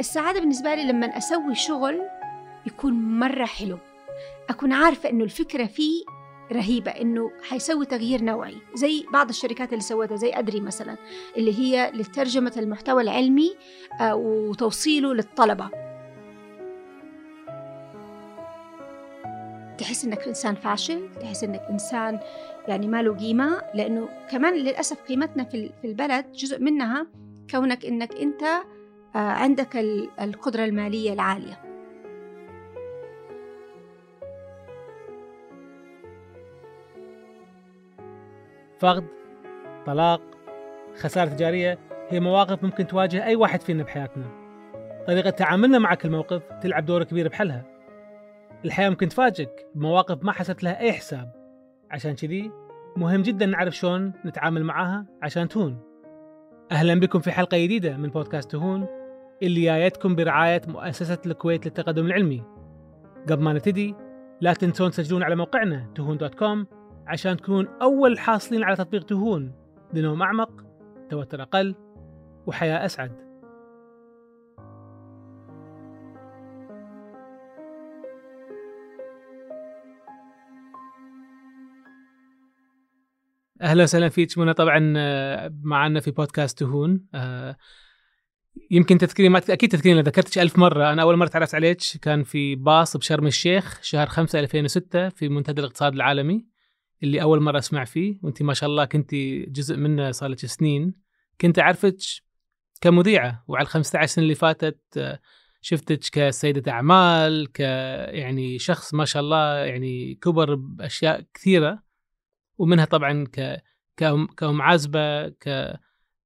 [0.00, 2.00] السعادة بالنسبة لي لما أسوي شغل
[2.66, 3.78] يكون مرة حلو.
[4.50, 6.04] أكون عارفة إنه الفكرة فيه
[6.52, 8.56] رهيبة إنه حيسوي تغيير نوعي.
[8.74, 10.96] زي بعض الشركات اللي سوتها زي أدري مثلا
[11.36, 13.56] اللي هي لترجمة المحتوى العلمي
[14.00, 15.70] آه، وتوصيله للطلبة.
[19.78, 22.20] تحس إنك إنسان فاشل تحس إنك إنسان
[22.68, 27.06] يعني ما له قيمة لأنه كمان للأسف قيمتنا في البلد جزء منها
[27.50, 28.44] كونك إنك أنت
[29.14, 29.76] عندك
[30.20, 31.60] القدرة المالية العالية.
[38.78, 39.04] فقد
[39.86, 40.22] طلاق
[40.96, 41.78] خسارة تجارية
[42.08, 44.24] هي مواقف ممكن تواجه أي واحد فينا بحياتنا.
[45.06, 47.64] طريقة تعاملنا مع كل موقف تلعب دور كبير بحلها.
[48.64, 51.32] الحياة ممكن تفاجئك بمواقف ما حسبت لها أي حساب.
[51.90, 52.50] عشان كذي
[52.96, 55.78] مهم جدا نعرف شلون نتعامل معاها عشان تهون.
[56.72, 58.99] أهلا بكم في حلقة جديدة من بودكاست تهون.
[59.42, 62.42] اللي جايتكم برعاية مؤسسة الكويت للتقدم العلمي.
[63.30, 63.94] قبل ما نبتدي
[64.40, 66.66] لا تنسون تسجلون على موقعنا تهون دوت كوم
[67.06, 69.52] عشان تكونون أول حاصلين على تطبيق تهون
[69.94, 70.64] لنوم أعمق
[71.10, 71.74] توتر أقل
[72.46, 73.30] وحياة أسعد.
[83.62, 87.56] أهلا وسهلا فيك منى طبعا آه، معنا في بودكاست تهون آه،
[88.70, 90.92] يمكن تذكري ما أكيد تذكرين ذكرتك ألف مرة.
[90.92, 95.60] أنا أول مرة تعرفت عليك كان في باص بشرم الشيخ شهر 5 2006 في منتدى
[95.60, 96.46] الاقتصاد العالمي
[97.02, 98.18] اللي أول مرة أسمع فيه.
[98.22, 99.14] وأنت ما شاء الله كنت
[99.48, 100.94] جزء منه صار لك سنين.
[101.40, 101.96] كنت أعرفك
[102.80, 105.20] كمذيعة وعلى ال 15 سنة اللي فاتت آه،
[105.60, 111.82] شفتك كسيدة أعمال ك يعني شخص ما شاء الله يعني كبر بأشياء كثيرة.
[112.58, 113.62] ومنها طبعا ك
[113.96, 115.76] كأم, عازبة ك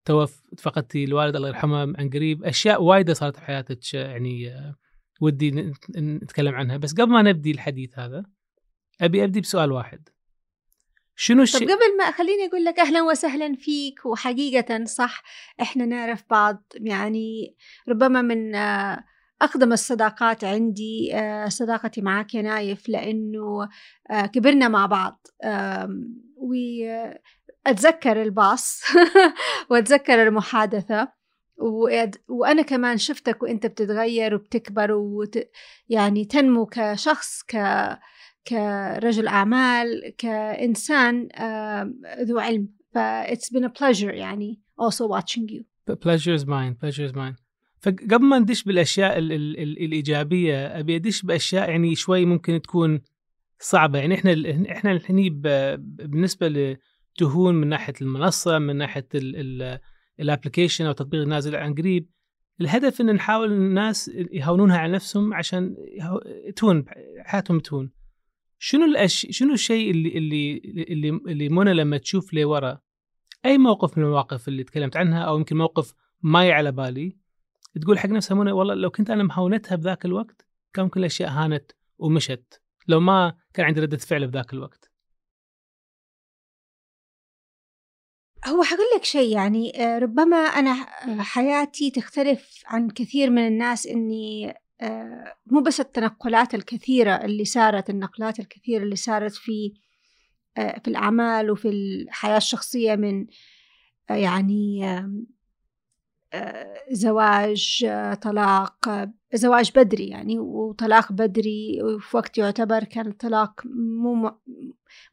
[0.05, 2.45] توف فقدتي الوالد الله يرحمه عن قريب.
[2.45, 4.75] أشياء وايدة صارت في حياتك يعني آه،
[5.21, 6.77] ودي نتكلم عنها.
[6.77, 8.25] بس قبل ما نبدي الحديث هذا
[9.01, 10.09] أبي أبدي بسؤال واحد.
[11.17, 15.23] شنو الشيء طب قبل ما خليني أقول لك أهلا وسهلا فيك وحقيقة صح
[15.61, 17.57] إحنا نعرف بعض يعني
[17.89, 19.05] ربما من آه،
[19.43, 23.69] أقدم الصداقات عندي آه، صداقتي معك يا نايف لأنه
[24.33, 25.27] كبرنا مع بعض
[27.67, 28.83] وأتذكر الباص
[29.71, 31.09] وأتذكر المحادثة.
[32.29, 35.39] وأنا كمان شفتك وأنت بتتغير وبتكبر وت...
[35.89, 37.57] يعني تنمو كشخص ك
[38.49, 41.29] كرجل أعمال كإنسان
[42.21, 42.69] ذو علم.
[42.95, 45.65] ف it's been a pleasure يعني also watching you.
[46.01, 47.37] Pleasure is mine pleasure is mine.
[47.81, 53.01] فقبل ما ندش بالأشياء ال ال ال الإيجابية أبي أدش بأشياء يعني شوي ممكن تكون
[53.61, 53.99] صعبة.
[53.99, 54.35] يعني إحنا
[54.73, 55.31] إحنا هني
[55.79, 56.77] بالنسبة
[57.15, 59.09] لتهون من ناحية المنصة من ناحية
[60.21, 62.11] الابلكيشن أو تطبيق النازل عن قريب.
[62.61, 65.77] الهدف إن نحاول الناس يهونونها على نفسهم عشان
[66.57, 66.85] تهون
[67.19, 67.91] حياتهم تهون.
[68.59, 69.27] شنو الأش...
[69.31, 72.81] شنو الشيء اللي اللي اللي اللي منى لما تشوف لي ورا؟
[73.45, 77.17] أي موقف من المواقف اللي تكلمت عنها أو يمكن موقف ما على بالي؟
[77.83, 81.73] تقول حق نفسها منى والله لو كنت أنا مهونتها بذاك الوقت كان كل الأشياء هانت
[81.99, 84.94] ومشت لو ما كان عندي ردة فعل بذاك الوقت.
[88.47, 93.87] هو حقول لك شيء يعني آه، ربما أنا آه، حياتي تختلف عن كثير من الناس
[93.87, 99.73] إني آه، مو بس التنقلات الكثيرة اللي صارت النقلات الكثيرة اللي صارت في
[100.55, 103.27] في الأعمال وفي الحياة الشخصية من
[104.11, 104.81] يعني
[106.91, 107.87] زواج
[108.23, 114.31] طلاق زواج بدري يعني وطلاق بدري وفي وقت يعتبر كان الطلاق مو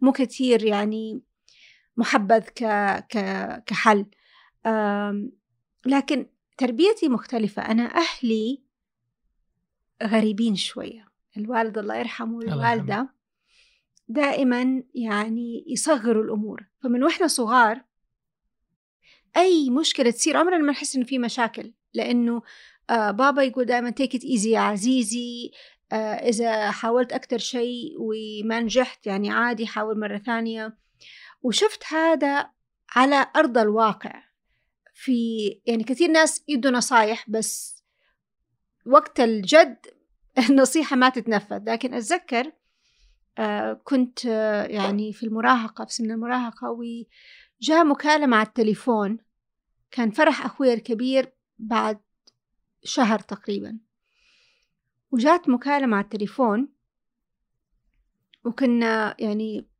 [0.02, 1.22] مو كثير يعني
[1.97, 2.63] محبذ ك
[3.09, 3.18] ك
[3.66, 4.06] كحل.
[5.85, 6.25] لكن
[6.57, 7.62] تربيتي مختلفة.
[7.62, 8.63] أنا أهلي
[10.03, 11.12] غريبين شوية.
[11.38, 13.13] الوالد الله يرحمه والوالدة
[14.07, 16.63] دائما يعني يصغروا الأمور.
[16.84, 17.81] فمن وإحنا صغار
[19.38, 21.74] أي مشكلة تصير عمرنا ما نحس إنه في مشاكل.
[21.94, 22.42] لأنه
[22.89, 25.51] آه بابا يقول دائما تيك ات ايزي يا عزيزي.
[25.92, 30.77] آه إذا حاولت أكثر شيء وما نجحت يعني عادي حاول مرة ثانية.
[31.41, 32.51] وشفت هذا
[32.95, 34.23] على أرض الواقع.
[34.93, 37.83] في يعني كثير ناس يدوا نصايح بس
[38.85, 39.77] وقت الجد
[40.49, 41.63] النصيحة ما تتنفذ.
[41.65, 42.51] لكن أتذكر
[43.38, 46.77] آه كنت آه يعني في المراهقة في سن المراهقة
[47.61, 49.17] جاء مكالمة على التليفون.
[49.91, 51.99] كان فرح أخوي الكبير بعد
[52.83, 53.79] شهر تقريبا.
[55.11, 56.73] وجات مكالمة على التليفون.
[58.43, 59.70] وكنا يعني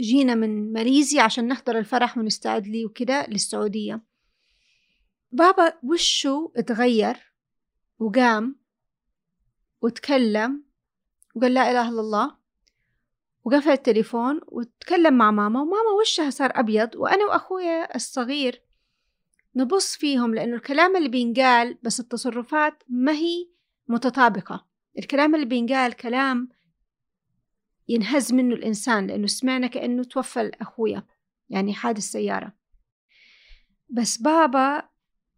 [0.00, 4.02] جينا من ماليزيا عشان نحضر الفرح ونستعد لي وكده للسعودية.
[5.32, 7.32] بابا وشه اتغير
[7.98, 8.56] وقام
[9.82, 10.64] وتكلم
[11.34, 12.36] وقال لا إله إلا الله
[13.44, 18.62] وقفل التليفون وتكلم مع ماما وماما وشها صار أبيض وأنا وأخويا الصغير
[19.56, 23.48] نبص فيهم لأنه الكلام اللي بينقال بس التصرفات ما هي
[23.88, 24.66] متطابقة.
[24.98, 26.48] الكلام اللي بينقال كلام
[27.88, 31.06] ينهز منه الإنسان لأنه سمعنا كأنه توفى أخويا
[31.50, 32.52] يعني حادث سيارة.
[33.90, 34.88] بس بابا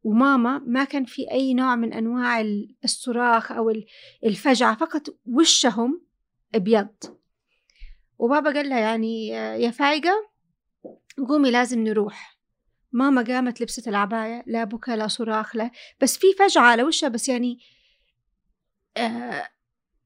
[0.02, 2.40] وماما ما كان في أي نوع من أنواع
[2.84, 3.72] الصراخ أو
[4.24, 6.06] الفجعة فقط وشهم
[6.54, 6.94] أبيض.
[8.18, 10.30] وبابا قال لها يعني يا فايقة
[11.28, 12.38] قومي لازم نروح.
[12.92, 15.70] ماما قامت لبست العباية لا بكى لا صراخ لا.
[16.00, 17.58] بس في فجعة على وشها بس يعني
[18.96, 19.48] آه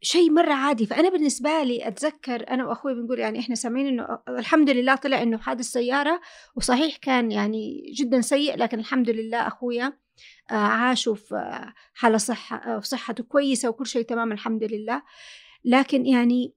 [0.00, 0.86] شيء مرة عادي.
[0.86, 5.38] فأنا بالنسبة لي أتذكر أنا وأخوي بنقول يعني إحنا سامعين إنه الحمد لله طلع إنه
[5.38, 6.20] حادث سيارة
[6.56, 9.92] وصحيح كان يعني جدا سيء لكن الحمد لله أخويا
[10.50, 11.64] آه عاش في
[11.94, 15.02] حالة صحة صحته كويسة وكل شيء تمام الحمد لله.
[15.64, 16.54] لكن يعني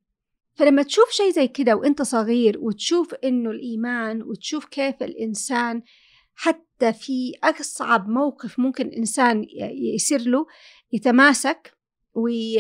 [0.56, 5.82] فلما تشوف شيء زي كده وأنت صغير وتشوف إنه الإيمان وتشوف كيف الإنسان
[6.36, 9.46] حتى في أصعب موقف ممكن إنسان
[9.96, 10.46] يصير له
[10.92, 11.74] يتماسك
[12.14, 12.60] وي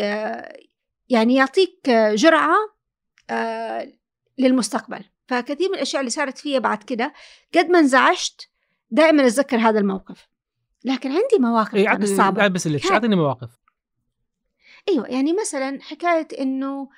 [1.12, 2.56] يعني يعطيك جرعة
[3.30, 3.92] آه،
[4.38, 5.04] للمستقبل.
[5.28, 7.13] فكثير من الأشياء اللي صارت فيها بعد كده
[7.56, 8.50] قد ما انزعجت
[8.92, 10.28] دائما أتذكر هذا الموقف.
[10.86, 13.50] لكن عندي مواقف إيه صعبه بس اللي اعطيني مواقف.
[14.90, 16.90] أيوه يعني مثلا حكاية إنه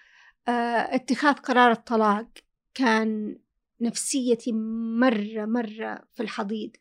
[0.48, 2.28] آه، اتخاذ قرار الطلاق
[2.74, 3.38] كان
[3.82, 4.52] نفسيتي
[4.98, 6.72] مرة مرة في الحضيض.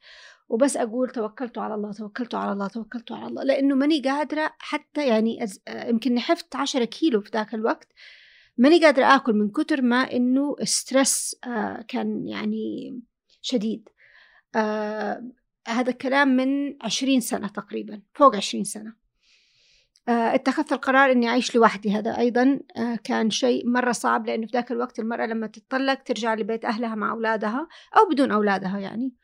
[0.53, 3.43] وبس أقول توكلت على الله توكلت على الله توكلت على الله.
[3.43, 5.61] لأنه ماني قادرة حتى يعني أز...
[5.69, 7.89] يمكن نحفت عشرة كيلو في ذاك الوقت
[8.59, 13.01] ماني قادرة آكل من كتر ما إنه ستريس آه كان يعني
[13.43, 13.89] شديد.
[14.57, 15.31] آه
[15.69, 19.03] هذا الكلام من عشرين سنة تقريبا فوق عشرين سنة.
[20.09, 21.93] آه، اتخذت القرار إني أعيش لوحدي.
[21.93, 26.35] هذا أيضا آه، كان شيء مرة صعب لأنه في ذاك الوقت المرأة لما تتطلق ترجع
[26.35, 29.07] لبيت أهلها مع أولادها أو بدون أولادها يعني.
[29.07, 29.17] آه،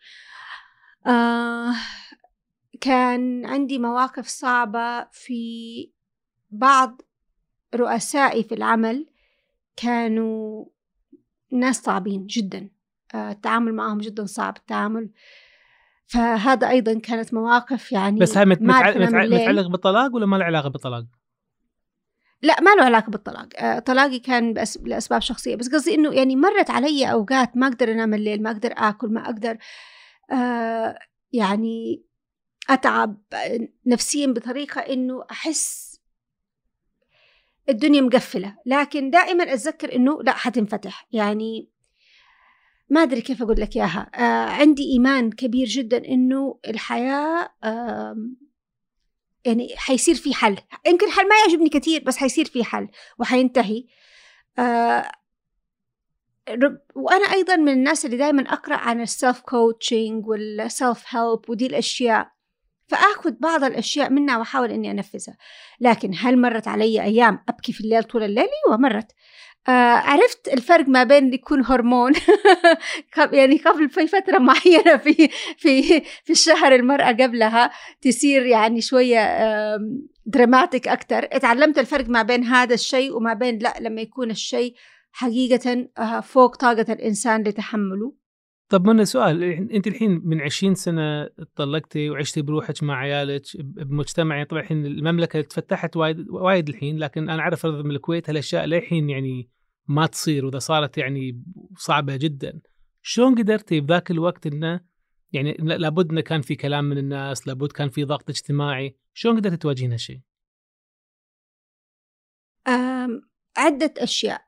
[2.81, 5.90] كان عندي مواقف صعبة في
[6.50, 7.00] بعض
[7.75, 9.06] رؤسائي في العمل
[9.76, 10.64] كانوا
[11.52, 12.69] ناس صعبين جدا.
[13.14, 15.10] التعامل معهم جدا صعب التعامل.
[16.06, 21.04] فهذا أيضا كانت مواقف يعني بس هاي متعلق, متعلق بالطلاق ولا ما له علاقة بالطلاق؟
[22.43, 23.49] لا ما له علاقة بالطلاق.
[23.56, 24.78] آه طلاقي كان بأس...
[24.84, 25.56] لأسباب شخصية.
[25.56, 29.25] بس قصدي إنه يعني مرت علي أوقات ما أقدر أنام الليل ما أقدر آكل ما
[29.25, 29.58] أقدر آه
[31.32, 32.04] يعني
[32.70, 33.22] أتعب
[33.86, 35.88] نفسيا بطريقة إنه أحس
[37.69, 41.08] الدنيا مقفلة لكن دائما أتذكر إنه لا حتنفتح.
[41.12, 41.70] يعني
[42.90, 44.10] ما أدري كيف أقول لك إياها.
[44.14, 48.16] آه عندي إيمان كبير جدا إنه الحياة آه
[49.44, 50.56] يعني حيصير في حل.
[50.86, 52.88] يمكن الحل ما يعجبني كثير بس حيصير في حل
[53.19, 53.86] وحينتهي.
[54.58, 55.10] آه
[56.94, 61.66] وأنا أيضا من الناس اللي دائما أقرأ عن ال self coaching وال self help ودي
[61.66, 62.28] الأشياء.
[62.88, 65.36] فآخذ بعض الأشياء منها وأحاول إني أنفذها.
[65.80, 69.12] لكن هل مرت علي أيام أبكي في الليل طول الليل؟ أيوة مرت.
[69.68, 72.12] آه عرفت الفرق ما بين يكون هرمون
[73.32, 75.28] يعني قبل في فترة معينة في
[75.58, 77.70] في في الشهر المرأة قبلها
[78.00, 79.18] تصير يعني شوية
[80.26, 81.28] دراماتيك أكتر.
[81.32, 84.75] اتعلمت الفرق ما بين هذا الشيء وما بين لا لما يكون الشيء
[85.18, 88.14] حقيقة آه، فوق طاقة الإنسان لتحمله.
[88.68, 94.46] طب منى سؤال أنت الحين من 20 سنة طلقتي وعشتي بروحك مع عيالك بمجتمع يعني
[94.46, 99.50] طبعا الحين المملكة تفتحت وايد وايد الحين لكن أنا أعرف من الكويت هالأشياء للحين يعني
[99.88, 101.42] ما تصير وإذا صارت يعني
[101.76, 102.60] صعبة جدا.
[103.02, 104.80] شلون قدرتي بذاك الوقت إنه
[105.32, 109.56] يعني لابد إنه كان في كلام من الناس لابد كان في ضغط اجتماعي شلون قدرتي
[109.56, 110.20] تواجهين هالشيء؟
[113.56, 114.48] عدة أشياء.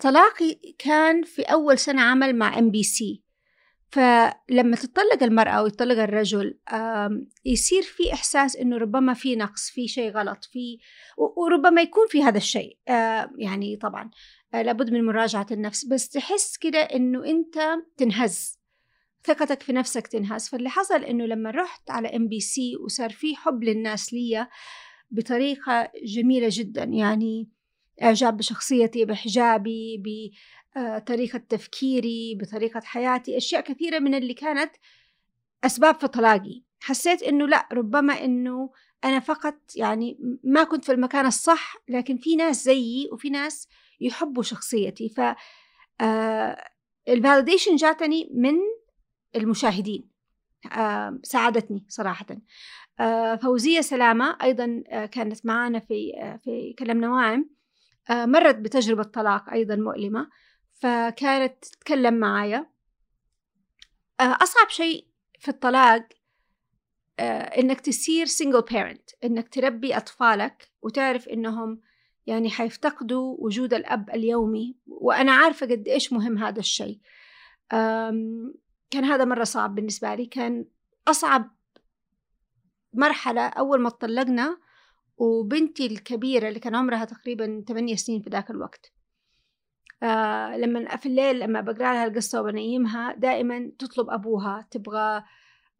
[0.00, 3.26] طلاقي كان في أول سنة عمل مع ام بي سي
[3.90, 6.58] فلما تطلق المرأة ويطلق الرجل
[7.44, 10.78] يصير في إحساس إنه ربما في نقص في شيء غلط في
[11.36, 12.78] وربما يكون في هذا الشيء.
[13.38, 14.10] يعني طبعا
[14.54, 15.84] آه، لابد من مراجعة النفس.
[15.84, 17.58] بس تحس كده إنه أنت
[17.96, 18.58] تنهز
[19.24, 20.48] ثقتك في نفسك تنهز.
[20.48, 24.48] فاللي حصل إنه لما رحت على ام بي سي وصار في حب للناس لي
[25.10, 26.84] بطريقة جميلة جدا.
[26.84, 27.48] يعني
[28.02, 30.02] إعجاب بشخصيتي بحجابي
[30.76, 34.72] بطريقة تفكيري بطريقة حياتي أشياء كثيرة من اللي كانت
[35.64, 36.62] أسباب في طلاقي.
[36.80, 38.70] حسيت إنه لأ ربما إنه
[39.04, 43.68] أنا فقط يعني ما كنت في المكان الصح لكن في ناس زيي وفي ناس
[44.00, 45.08] يحبوا شخصيتي.
[45.08, 45.20] ف
[47.08, 48.54] الفاليديشن جاتني من
[49.36, 50.10] المشاهدين
[51.22, 52.26] ساعدتني صراحة.
[53.42, 56.12] فوزية سلامة أيضا كانت معنا في
[56.44, 57.55] في كلام نواعم.
[58.10, 60.30] مرت بتجربة طلاق أيضا مؤلمة
[60.72, 62.70] فكانت تتكلم معايا.
[64.20, 65.06] أصعب شيء
[65.38, 66.08] في الطلاق
[67.58, 71.80] إنك تصير single parent إنك تربي أطفالك وتعرف إنهم
[72.26, 74.76] يعني حيفتقدوا وجود الأب اليومي.
[74.86, 77.00] وأنا عارفة قد إيش مهم هذا الشيء.
[78.90, 80.26] كان هذا مرة صعب بالنسبة لي.
[80.26, 80.64] كان
[81.08, 81.56] أصعب
[82.92, 84.58] مرحلة أول ما اتطلقنا
[85.16, 88.92] وبنتي الكبيرة اللي كان عمرها تقريبا 8 سنين في ذاك الوقت.
[90.02, 95.24] آه لما في الليل لما بقرأ لها القصة وبنيمها دائما تطلب أبوها تبغى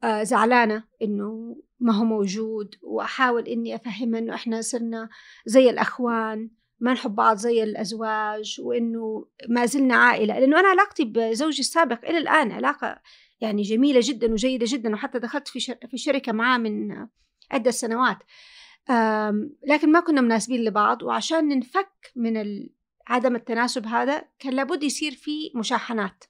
[0.04, 5.08] آه زعلانة إنه ما هو موجود وأحاول إني أفهمها إنه إحنا صرنا
[5.46, 6.50] زي الأخوان
[6.80, 10.38] ما نحب بعض زي الأزواج وإنه ما زلنا عائلة.
[10.38, 13.00] لأنه أنا علاقتي بزوجي السابق إلى الآن علاقة
[13.40, 17.06] يعني جميلة جدا وجيدة جدا وحتى دخلت في في شركة معاه من
[17.50, 18.18] عدة سنوات.
[19.68, 22.66] لكن ما كنا مناسبين لبعض وعشان ننفك من
[23.06, 26.24] عدم التناسب هذا كان لابد يصير في مشاحنات.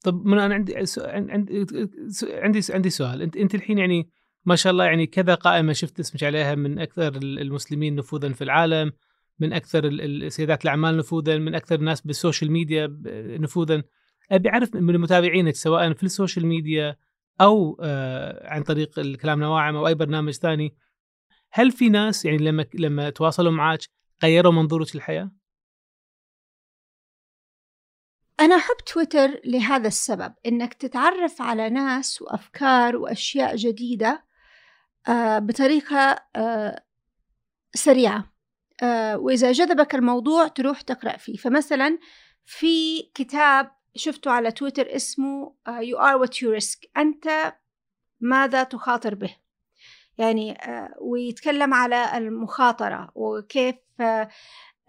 [0.00, 1.66] طب من أنا عندي عندي
[2.22, 3.22] عندي عندي سؤال.
[3.22, 4.10] أنت أنت الحين يعني
[4.44, 8.92] ما شاء الله يعني كذا قائمة شفت اسمك عليها من أكثر المسلمين نفوذا في العالم
[9.38, 9.90] من أكثر
[10.28, 13.00] سيدات الأعمال نفوذا من أكثر الناس بالسوشيال ميديا
[13.40, 13.82] نفوذا.
[14.30, 16.96] أبي أعرف من متابعينك سواء في السوشيال ميديا
[17.40, 20.76] أو آه عن طريق الكلام نواعم أو أي برنامج ثاني
[21.52, 23.80] هل في ناس يعني لما لما تواصلوا معك
[24.22, 25.30] غيروا منظورك للحياة؟
[28.40, 34.24] أنا أحب تويتر لهذا السبب إنك تتعرف على ناس وأفكار وأشياء جديدة
[35.08, 36.84] آه بطريقة آه
[37.74, 38.32] سريعة
[39.14, 41.98] وإذا جذبك الموضوع تروح تقرأ فيه فمثلا
[42.44, 46.88] في كتاب شفته على تويتر اسمه You are what you risk.
[46.96, 47.54] أنت
[48.20, 49.36] ماذا تخاطر به؟
[50.18, 54.26] يعني uh, ويتكلم على المخاطرة وكيف uh,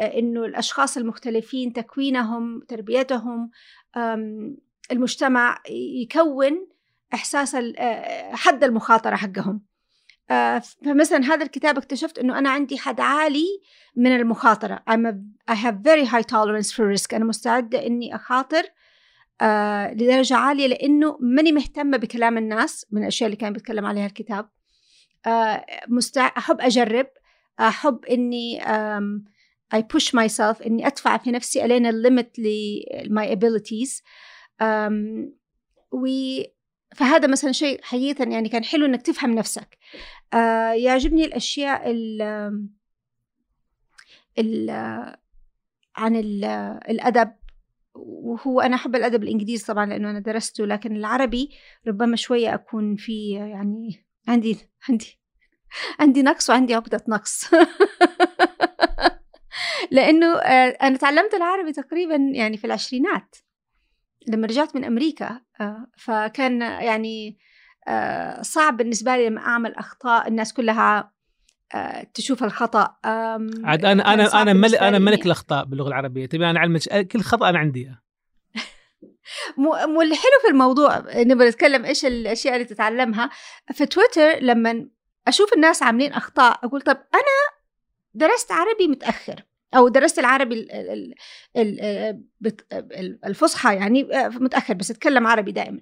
[0.02, 3.52] إنه الأشخاص المختلفين تكوينهم تربيتهم
[4.92, 6.68] المجتمع يكون
[7.14, 7.56] إحساس
[8.32, 9.62] حد المخاطرة حقهم.
[10.86, 13.62] فمثلا هذا الكتاب اكتشفت إنه أنا عندي حد عالي
[13.96, 14.84] من المخاطرة.
[14.90, 15.14] I'm a,
[15.52, 17.14] I have very high tolerance for risk.
[17.14, 18.64] أنا مستعدة إني أخاطر
[19.42, 24.50] آه لدرجة عالية لأنه ماني مهتمة بكلام الناس من الأشياء اللي كان بيتكلم عليها الكتاب.
[25.26, 26.32] آه مستع...
[26.38, 27.08] أحب أجرب.
[27.60, 28.62] أحب إني
[29.76, 32.48] I push myself إني أدفع في نفسي ألين الليمت ل
[33.08, 34.02] my abilities.
[35.92, 36.08] و
[36.96, 39.78] فهذا مثلا شيء حقيقة يعني كان حلو إنك تفهم نفسك.
[40.34, 42.22] آه يعجبني الأشياء ال
[44.40, 44.70] ال
[45.96, 46.16] عن
[46.90, 47.32] الأدب
[47.96, 51.50] وهو أنا أحب الأدب الإنجليزي طبعا لأنه أنا درسته لكن العربي
[51.88, 54.58] ربما شوية أكون فيه يعني عندي
[54.90, 55.20] عندي
[56.00, 57.46] عندي نقص وعندي عقدة نقص.
[59.92, 63.36] لأنه آه، أنا تعلمت العربي تقريبا يعني في العشرينات
[64.28, 67.38] لما رجعت من أمريكا آه، فكان يعني
[67.88, 71.14] آه، صعب بالنسبة لي لما أعمل أخطاء الناس كلها
[72.14, 72.96] تشوف الخطأ
[73.64, 77.50] عاد أنا أنا أنا ملك أنا ملك الأخطاء باللغة العربية تبي أنا أعلمك كل خطأ
[77.50, 77.92] أنا عندي
[79.58, 83.30] مو اللي حلو في الموضوع نبغى نتكلم إيش الأشياء اللي تتعلمها.
[83.74, 84.88] في تويتر لما
[85.28, 87.64] أشوف الناس عاملين أخطاء أقول طب أنا
[88.14, 89.44] درست عربي متأخر
[89.76, 90.68] أو درست العربي
[93.26, 95.82] الفصحى يعني آه، متأخر بس أتكلم عربي دائما.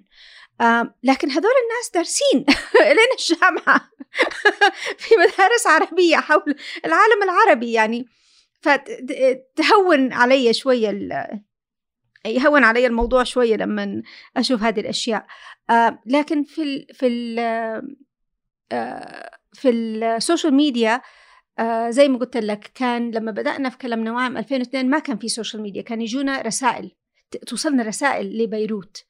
[1.02, 2.44] لكن هذول الناس دارسين
[2.96, 3.90] لين الجامعة
[5.02, 6.54] في مدارس عربية حول
[6.84, 8.06] العالم العربي يعني.
[8.60, 11.08] فتهون علي شوية
[12.26, 14.02] يهون علي الموضوع شوية لما
[14.36, 15.26] أشوف هذه الأشياء.
[16.06, 17.36] لكن في ال في ال
[19.52, 21.00] في السوشيال ميديا
[21.88, 25.62] زي ما قلت لك كان لما بدأنا في كلام نواعم 2002 ما كان في سوشيال
[25.62, 26.90] ميديا كان يجونا رسائل
[27.46, 29.04] توصلنا رسائل لبيروت.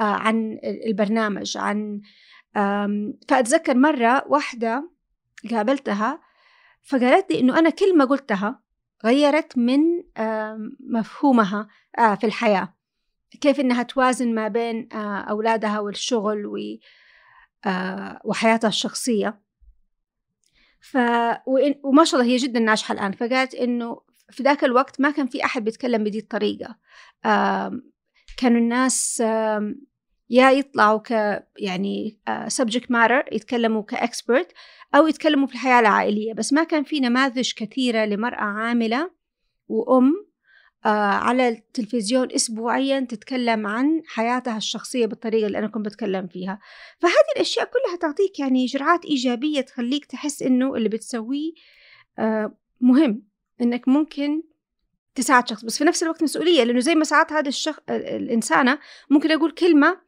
[0.00, 2.00] عن البرنامج عن
[3.28, 4.90] فأتذكر مرة واحدة
[5.50, 6.20] قابلتها
[6.82, 8.60] فقالت لي إنه أنا كلمة قلتها
[9.04, 9.80] غيرت من
[10.80, 12.74] مفهومها آه، في الحياة.
[13.40, 16.68] كيف إنها توازن ما بين آه، أولادها والشغل
[18.24, 19.40] وحياتها الشخصية.
[20.80, 20.98] ف
[21.84, 23.12] وما شاء الله هي جدا ناجحة الآن.
[23.12, 24.00] فقالت إنه
[24.30, 26.76] في ذاك الوقت ما كان في أحد بيتكلم بدي الطريقة.
[28.36, 29.20] كانوا الناس
[30.30, 31.10] يا يطلعوا ك
[31.58, 34.52] يعني subject matter يتكلموا ك expert
[34.94, 36.32] أو يتكلموا في الحياة العائلية.
[36.32, 39.10] بس ما كان في نماذج كثيرة لمرأة عاملة
[39.68, 40.26] وأم
[40.84, 46.58] على التلفزيون أسبوعيا تتكلم عن حياتها الشخصية بالطريقة اللي أنا كنت بتكلم فيها.
[46.98, 51.52] فهذه الأشياء كلها تعطيك يعني جرعات إيجابية تخليك تحس إنه اللي بتسويه
[52.80, 53.22] مهم.
[53.60, 54.42] إنك ممكن
[55.16, 55.64] تساعد شخص.
[55.64, 58.78] بس في نفس الوقت مسؤولية لأنه زي ما ساعات هذا الشخص الإنسانة
[59.10, 59.98] ممكن أقول كلمة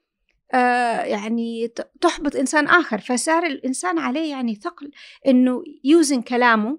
[0.54, 1.68] آه يعني
[2.00, 2.98] تحبط إنسان آخر.
[2.98, 4.90] فصار الإنسان عليه يعني ثقل
[5.26, 6.78] إنه يوزن كلامه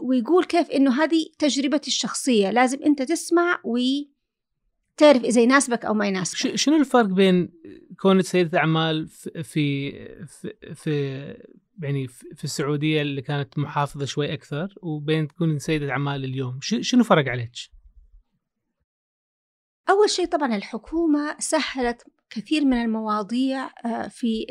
[0.00, 2.50] ويقول كيف إنه هذه تجربتي الشخصية.
[2.50, 6.56] لازم أنت تسمع وتعرف إذا يناسبك أو ما يناسبك.
[6.56, 7.48] شنو الفرق بين
[8.00, 9.92] كونك سيدة أعمال في
[10.26, 11.34] في, في
[11.82, 17.28] يعني في السعودية اللي كانت محافظة شوي أكثر وبين تكون سيدة أعمال اليوم شنو فرق
[17.28, 17.50] عليك؟
[19.90, 24.46] أول شيء طبعا الحكومة سهلت كثير من المواضيع آه، في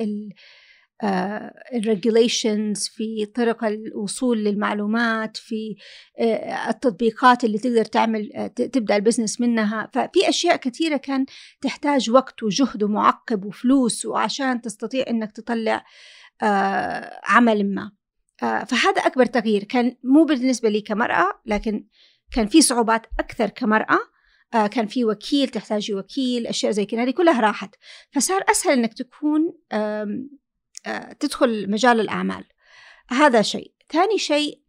[1.74, 5.76] ال regulations آه، في طرق الوصول للمعلومات في
[6.20, 11.26] آه، التطبيقات اللي تقدر تعمل تبدأ ال business منها ففي أشياء كثيرة كان
[11.62, 15.86] تحتاج وقت وجهد ومعقب وفلوس وعشان تستطيع إنك تطلع
[17.24, 17.92] عمل ما.
[18.42, 19.64] فهذا أكبر تغيير.
[19.64, 21.88] كان مو بالنسبة لي كمرأة لكن
[22.32, 24.00] كان في صعوبات أكثر كمرأة.
[24.54, 27.76] آه كان في وكيل تحتاجي وكيل أشياء زي كذا هذه كلها راحت.
[28.12, 30.26] فصار أسهل إنك تكون آه
[31.20, 32.46] تدخل مجال الأعمال.
[33.10, 33.74] هذا شيء.
[33.90, 34.62] ثاني شيء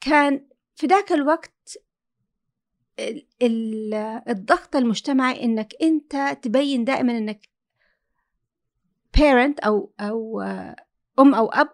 [0.00, 1.78] كان في ذاك الوقت
[4.28, 7.48] الضغط المجتمعي إنك أنت تبين دائما إنك
[9.18, 10.40] parent أو أو
[11.18, 11.68] أم أو أب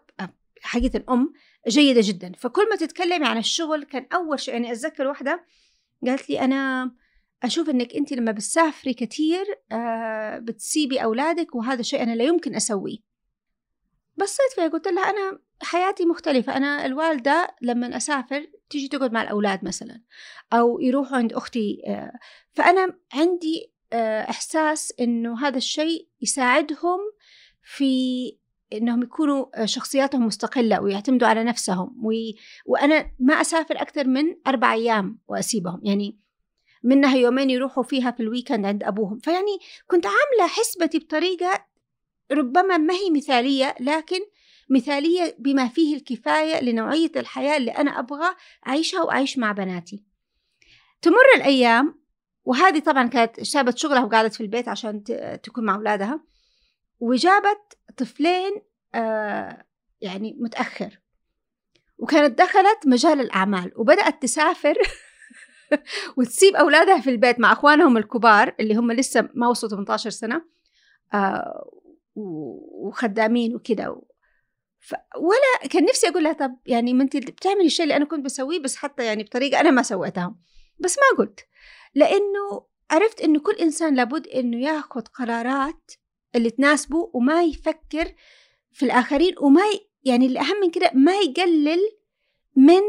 [0.62, 1.33] حقيقة ام
[1.68, 2.33] جيدة جدا.
[2.38, 5.45] فكل ما تتكلمي عن الشغل كان أول شيء يعني أتذكر واحدة
[6.07, 6.90] قالت لي أنا
[7.42, 12.99] أشوف إنك أنت لما بتسافري كثير آه بتسيبي أولادك وهذا شيء أنا لا يمكن أسويه.
[14.16, 16.57] بصيت فيها قلت لها أنا حياتي مختلفة.
[16.57, 20.02] أنا الوالدة لما أسافر تيجي تقعد مع الأولاد مثلا
[20.52, 22.12] أو يروحوا عند أختي آه
[22.52, 26.99] فأنا عندي آه إحساس إنه هذا الشيء يساعدهم
[27.70, 28.32] في
[28.72, 32.37] إنهم يكونوا شخصياتهم مستقلة ويعتمدوا على نفسهم وي...
[32.66, 35.81] وأنا ما أسافر أكثر من أربع أيام وأسيبهم.
[35.83, 36.18] يعني
[36.83, 39.18] منها يومين يروحوا فيها في ال weekend عند أبوهم.
[39.18, 41.66] فيعني كنت عاملة حسبتي بطريقة
[42.33, 44.20] ربما ما هي مثالية لكن
[44.70, 48.35] مثالية بما فيه الكفاية لنوعية الحياة اللي أنا أبغى
[48.66, 50.04] أعيشها وأعيش مع بناتي.
[51.02, 52.00] تمر الأيام
[52.44, 55.04] وهذه طبعا كانت سابت شغلها وقعدت في البيت عشان
[55.42, 56.28] تكون مع أولادها.
[57.00, 58.62] وجابت طفلين
[58.94, 59.64] آه
[60.00, 61.00] يعني متأخر.
[61.98, 64.74] وكانت دخلت مجال الأعمال وبدأت تسافر
[66.16, 70.44] وتسيب أولادها في البيت مع أخوانهم الكبار اللي هم لسه ما وصلوا 18 سنة
[71.14, 71.70] آه
[72.14, 73.96] وخدامين وكذا
[74.80, 74.94] ف...
[75.16, 78.61] ولا كان نفسي أقول لها طب يعني ما أنت بتعملي الشيء اللي أنا كنت بسويه
[78.61, 80.37] بس حتى يعني بطريقة أنا ما سويتها.
[80.78, 81.46] بس ما قلت
[81.94, 85.90] لأنه عرفت إنه كل إنسان لابد إنه ياخذ قرارات
[86.38, 88.14] اللي تناسبه وما يفكر
[88.72, 89.88] في الآخرين وما ي...
[90.05, 91.81] يعني الأهم من كده ما يقلل
[92.57, 92.81] من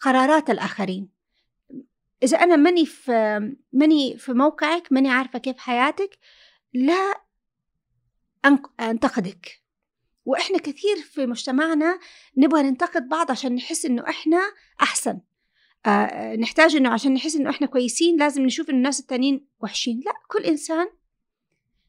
[0.00, 1.08] قرارات الآخرين.
[2.22, 3.40] إذا أنا ماني في
[3.72, 6.18] ماني في موقعك ماني عارفة كيف حياتك
[6.74, 7.20] لا
[8.80, 9.62] أنتقدك.
[10.24, 11.98] وإحنا كثير في مجتمعنا
[12.36, 14.40] نبغى ننتقد بعض عشان نحس إنه إحنا
[14.82, 15.20] أحسن.
[15.86, 20.00] آه نحتاج إنه عشان نحس إنه إحنا كويسين لازم نشوف إنه الناس التانيين وحشين.
[20.06, 20.86] لا كل إنسان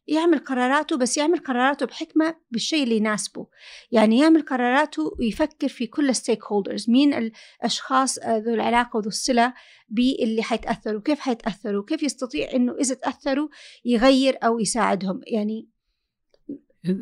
[0.08, 3.48] يعمل قراراته بس يعمل قراراته بحكمة بالشيء اللي يناسبه.
[3.92, 9.54] يعني يعمل قراراته ويفكر في كل الستيك هولدرز مين الأشخاص ذو العلاقة وذو الصلة
[9.90, 13.48] باللي حيتأثروا كيف حيتأثروا كيف يستطيع أنه إذا تأثروا
[13.86, 15.22] يغير أو يساعدهم.
[15.28, 15.70] يعني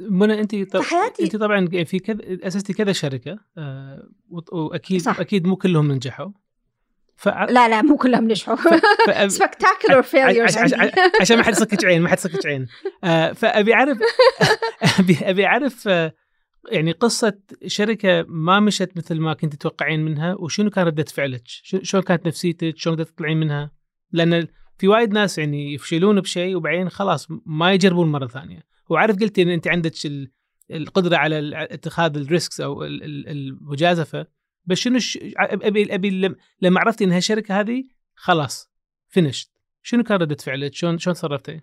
[0.10, 0.84] منى أنت طب
[1.22, 4.10] أنت طبعا في كذا أسستي كذا شركة آه
[4.52, 5.20] وأكيد صح.
[5.20, 6.32] أكيد مو كلهم نجحوا.
[7.16, 7.28] ف...
[7.28, 8.58] لا لا مو كلهم نجحوا
[9.28, 10.58] spectacular failures
[11.22, 12.68] عشان ما حد يصكك عين ما حد يصكك عين
[13.04, 13.98] آه فأبي أعرف
[15.00, 16.14] ابي أبي أعرف آه،
[16.72, 22.04] يعني قصة شركة ما مشت مثل ما كنت تتوقعين منها وشنو كان ردة فعلك؟ شلون
[22.04, 23.72] كانت نفسيتك؟ شلون قدرت تطلعين منها؟
[24.12, 24.48] لأن
[24.78, 29.50] في وايد ناس يعني يفشلون بشيء وبعدين خلاص ما يجربون مرة ثانية وعارف قلتي إن
[29.50, 29.94] أنت عندك
[30.72, 34.28] القدرة على اتخاذ ال risks أو المجازفة
[34.66, 35.20] بس شنو ش...
[35.38, 37.84] ابي ابي لما عرفت إنها شركة هذه
[38.16, 38.72] خلاص
[39.08, 39.52] finished
[39.82, 41.62] شنو كان رده فعلك؟ شلون شلون تصرفتي؟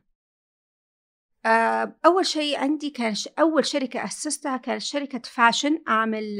[1.46, 3.14] آه، أول شيء عندي كان.
[3.38, 6.38] أول شركة أسستها كانت شركة fashion أعمل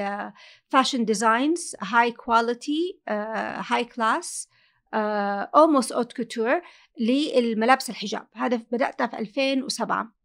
[0.69, 3.01] fashion designs high quality
[3.69, 4.49] high class
[4.95, 6.63] almost haute couture
[7.01, 10.20] للملابس الحجاب هذا بدأتها في 2007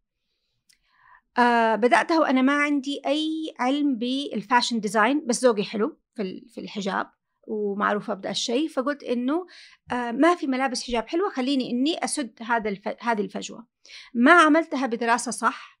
[1.38, 6.60] آه بدأتها وأنا ما عندي أي علم بال fashion design بس ذوقي حلو في في
[6.60, 7.10] الحجاب
[7.46, 9.46] ومعروفة بدا الشيء فقلت إنه
[9.92, 12.88] آه ما في ملابس حجاب حلوة خليني إني أسد هذا الف...
[13.00, 13.66] هذه الفجوة.
[14.14, 15.80] ما عملتها بدراسة صح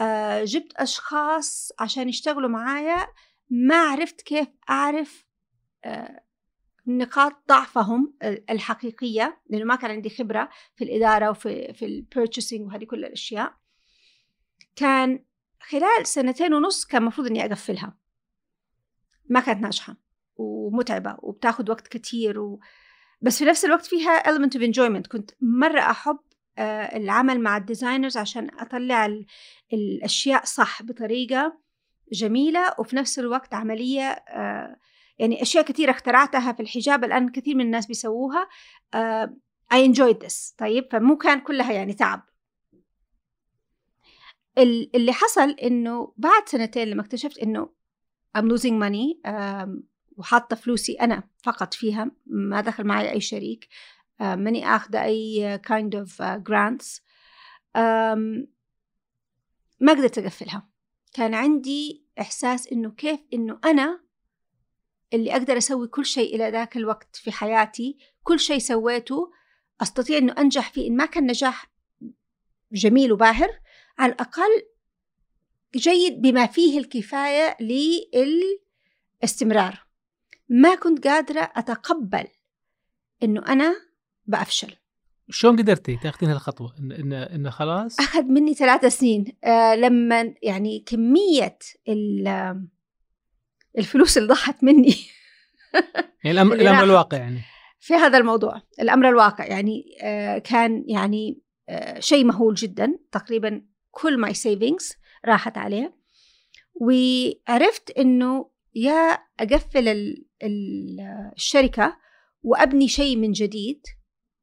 [0.00, 3.06] آه جبت أشخاص عشان يشتغلوا معايا
[3.50, 5.26] ما عرفت كيف أعرف
[5.84, 6.24] آه
[6.86, 8.14] نقاط ضعفهم
[8.50, 13.54] الحقيقية لأنه ما كان عندي خبرة في الإدارة وفي في ال purchasing وهذه كل الأشياء.
[14.76, 15.24] كان
[15.60, 17.96] خلال سنتين ونص كان المفروض إني أقفلها.
[19.30, 19.96] ما كانت ناجحة
[20.36, 22.60] ومتعبة وبتاخذ وقت كتير و...
[23.20, 25.08] بس في نفس الوقت فيها element of enjoyment.
[25.08, 26.18] كنت مرة أحب
[26.58, 29.18] آه، العمل مع ال designers عشان أطلع
[29.72, 31.58] الأشياء صح بطريقة
[32.12, 34.76] جميلة وفي نفس الوقت عملية آه،
[35.18, 37.04] يعني أشياء كثيرة اخترعتها في الحجاب.
[37.04, 38.48] الآن كثير من الناس بيسووها
[39.74, 40.54] I enjoyed this.
[40.58, 42.28] طيب فمو كان كلها يعني تعب.
[44.58, 47.68] اللي حصل إنه بعد سنتين لما اكتشفت إنه
[48.38, 49.30] I'm losing money
[50.16, 53.68] وحاطة فلوسي أنا فقط فيها ما دخل معي أي شريك
[54.20, 57.00] ماني أخذ أي kind of uh, grants
[59.80, 60.68] ما قدرت أقفلها.
[61.14, 64.00] كان عندي إحساس إنه كيف إنه أنا
[65.12, 69.32] اللي أقدر أسوي كل شيء إلى ذاك الوقت في حياتي كل شيء سويته
[69.82, 71.70] أستطيع أنه أنجح فيه إن ما كان نجاح
[72.72, 73.48] جميل وباهر
[73.98, 74.62] على الأقل
[75.76, 77.56] جيد بما فيه الكفاية
[79.20, 79.84] للاستمرار.
[80.48, 82.26] ما كنت قادرة أتقبل
[83.22, 83.76] أنه أنا
[84.26, 84.76] بأفشل.
[85.30, 89.36] شلون قدرتي تاخذين هالخطوة؟ إن, إن, إن خلاص؟ أخذ مني ثلاثة سنين.
[89.44, 91.58] آه لما يعني كمية
[93.78, 94.96] الفلوس اللي ضحت مني.
[96.24, 97.40] يعني الامر الأمر الواقع يعني.
[97.80, 98.62] في هذا الموضوع.
[98.80, 102.98] الأمر الواقع يعني آه كان يعني آه شيء مهول جدا.
[103.12, 103.62] تقريبا
[103.94, 104.92] كل my savings
[105.26, 105.94] راحت عليه
[106.74, 111.00] وعرفت إنه يا أقفل ال ال
[111.36, 111.96] الشركة
[112.42, 113.82] وأبني شيء من جديد.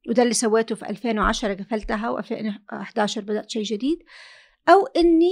[0.10, 4.00] وده اللي سويته في 2010 قفلتها و2011 بدأت شيء جديد.
[4.70, 5.32] أو إني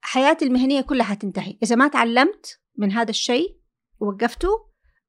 [0.00, 1.58] حياتي المهنية كلها حتنتهي.
[1.62, 3.58] إذا ما تعلمت من هذا الشيء
[4.00, 4.48] ووقفته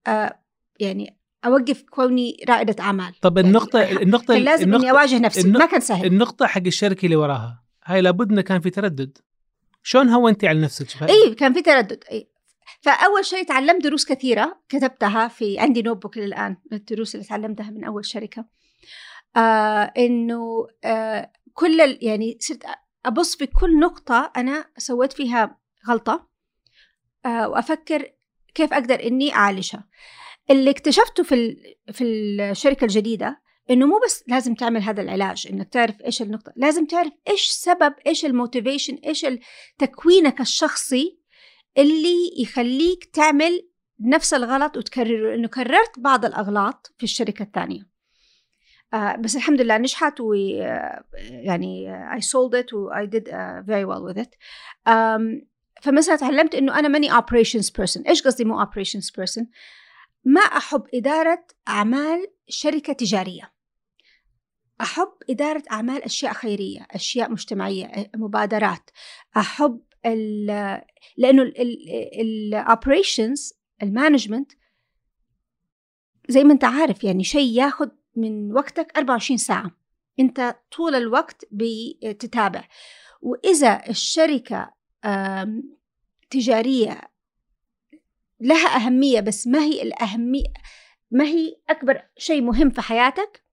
[0.08, 0.40] آه
[0.80, 3.14] يعني أوقف كوني رائدة أعمال.
[3.22, 5.48] طب النقطة يعني النقطة كان لازم النقطة إني أواجه نفسي.
[5.48, 6.06] ما كان سهل.
[6.06, 7.69] النقطة حق الشركة اللي وراها.
[7.86, 9.18] هاي لابد إنه كان في تردد.
[9.84, 12.04] شلون هونتي على نفسك؟ اي كان في تردد.
[12.12, 12.30] اي
[12.82, 18.06] فأول شيء تعلمت دروس كثيرة كتبتها في عندي notebook للآن الدروس اللي تعلمتها من أول
[18.06, 18.46] شركة.
[19.38, 22.64] آه إنه آه كل يعني صرت
[23.06, 26.30] أبص في كل نقطة أنا سويت فيها غلطة
[27.26, 28.12] آه، وأفكر
[28.54, 29.88] كيف أقدر إني أعالجها.
[30.50, 31.56] اللي اكتشفته في
[31.92, 36.86] في الشركة الجديدة إنه مو بس لازم تعمل هذا العلاج إنك تعرف إيش النقطة لازم
[36.86, 39.26] تعرف إيش سبب إيش ال motivation إيش
[39.78, 41.20] تكوينك الشخصي
[41.78, 47.90] اللي يخليك تعمل نفس الغلط وتكرره لأنه كررت بعض الأغلاط في الشركة الثانية.
[48.94, 51.88] آه بس الحمد لله نجحت و آه، يعني
[52.20, 54.30] I sold it و I did uh, very well with it.
[54.90, 55.50] um,
[55.82, 59.48] فمثلا تعلمت إنه أنا ماني operations person إيش قصدي مو operations person
[60.26, 63.59] ما أحب إدارة أعمال شركة تجارية.
[64.82, 68.90] أحب إدارة أعمال أشياء خيرية أشياء مجتمعية مبادرات.
[69.38, 70.46] أحب ال
[71.18, 71.44] لأنه
[72.22, 74.52] ال operations ال management
[76.30, 79.72] زي ما أنت عارف يعني شيء ياخذ من وقتك 24 ساعة.
[80.20, 82.68] أنت طول الوقت بتتابع.
[83.22, 84.74] وإذا الشركة
[86.30, 87.02] تجارية
[88.40, 90.54] لها أهمية بس ما هي الأهمية
[91.12, 93.44] ما هي أكبر شيء مهم في حياتك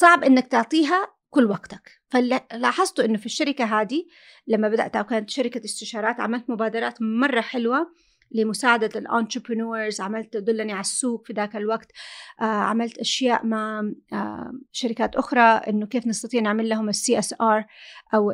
[0.00, 1.90] صعب إنك تعطيها كل وقتك.
[2.08, 4.04] فلاحظت إنه في الشركة هذه
[4.46, 7.92] لما بدأت أو كانت شركة استشارات عملت مبادرات مرة حلوة
[8.30, 11.92] لمساعدة ال entrepreneurs عملت دلني على السوق في ذاك الوقت.
[12.40, 17.66] آه عملت أشياء مع آه شركات أخرى إنه كيف نستطيع نعمل لهم ال CSR
[18.14, 18.30] أو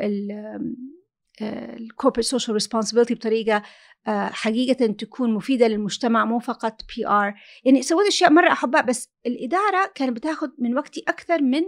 [1.43, 3.63] ال corporate social responsibility بطريقة
[4.07, 9.93] آه، حقيقة تكون مفيدة للمجتمع مو فقط PR يعني سويت أشياء مرة أحبها بس الإدارة
[9.95, 11.63] كانت بتاخذ من وقتي أكثر من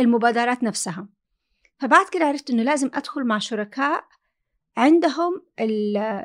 [0.00, 1.08] المبادرات نفسها.
[1.78, 4.04] فبعد كده عرفت إنه لازم أدخل مع شركاء
[4.76, 5.42] عندهم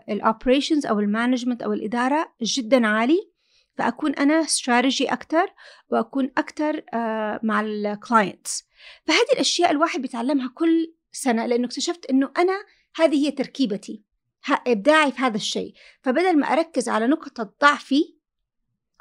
[0.09, 3.33] ال operations أو ال management أو الإدارة جدا عالي
[3.77, 5.53] فأكون أنا استراتيجي أكثر
[5.89, 8.63] وأكون أكثر آه، مع ال clients
[9.05, 14.03] فهذه الأشياء الواحد بيتعلمها كل سنة لأنه اكتشفت أنه أنا هذه هي تركيبتي
[14.67, 15.73] إبداعي في هذا الشيء.
[16.01, 18.15] فبدل ما أركز على نقطة ضعفي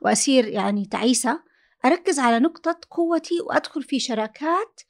[0.02, 1.42] وأصير يعني تعيسة
[1.84, 4.80] أركز على نقطة قوتي وأدخل في شراكات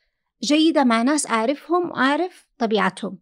[0.43, 3.19] جيدة مع ناس أعرفهم وأعرف طبيعتهم.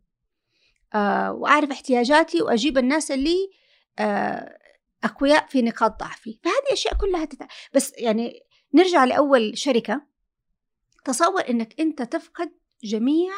[0.94, 3.50] آه وأعرف احتياجاتي وأجيب الناس اللي
[3.98, 4.58] آه
[5.04, 6.38] أقوياء في نقاط ضعفي.
[6.44, 7.46] فهذه أشياء كلها تتع...
[7.74, 8.40] بس يعني
[8.74, 10.06] نرجع لأول شركة.
[11.04, 12.52] تصور إنك أنت تفقد
[12.84, 13.32] جميع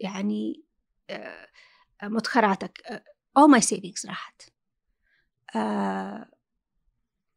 [0.00, 0.64] يعني
[1.10, 1.48] آه
[2.02, 3.02] مدخراتك
[3.36, 4.42] أو my savings راحت.
[5.56, 6.30] آه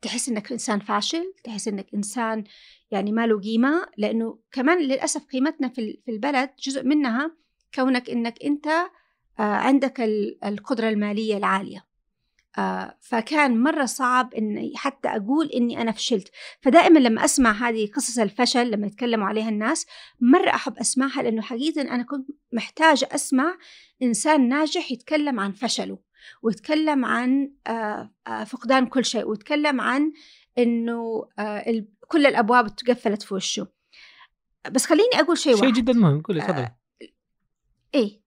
[0.01, 2.43] تحس إنك إنسان فاشل تحس إنك إنسان
[2.91, 7.35] يعني ما له قيمة لأنه كمان للأسف قيمتنا في البلد جزء منها
[7.75, 10.01] كونك إنك أنت آه عندك
[10.43, 11.77] القدرة المالية العالية.
[11.77, 11.88] آه
[13.01, 16.31] فكان مرة صعب إني حتى أقول إني أنا فشلت.
[16.61, 19.85] فدائما لما أسمع هذه قصص الفشل لما يتكلموا عليها الناس
[20.21, 23.57] مرة أحب أسمعها لأنه حقيقة أنا كنت محتاجة أسمع
[24.01, 25.99] إنسان ناجح يتكلم عن فشله
[26.41, 30.13] ويتكلم عن آه آه فقدان كل شيء ويتكلم عن
[30.57, 33.67] إنه آه كل الأبواب تقفلت في وشه.
[34.71, 36.21] بس خليني أقول شيء شيء جدا مهم.
[36.21, 36.75] قولي تفضلي آه
[37.95, 38.21] إيه.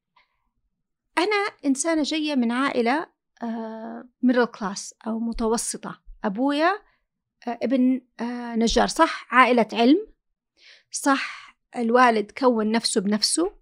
[1.19, 3.12] أنا إنسانة جاية من عائلة
[4.23, 6.01] middle class أو متوسطة.
[6.25, 6.83] أبويا
[7.49, 10.07] آه، ابن آه، نجار صح؟ عائلة علم.
[10.91, 13.53] صح الوالد كون نفسه بنفسه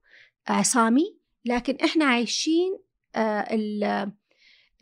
[0.48, 1.18] عصامي.
[1.44, 2.78] لكن إحنا عايشين
[3.16, 4.12] آه،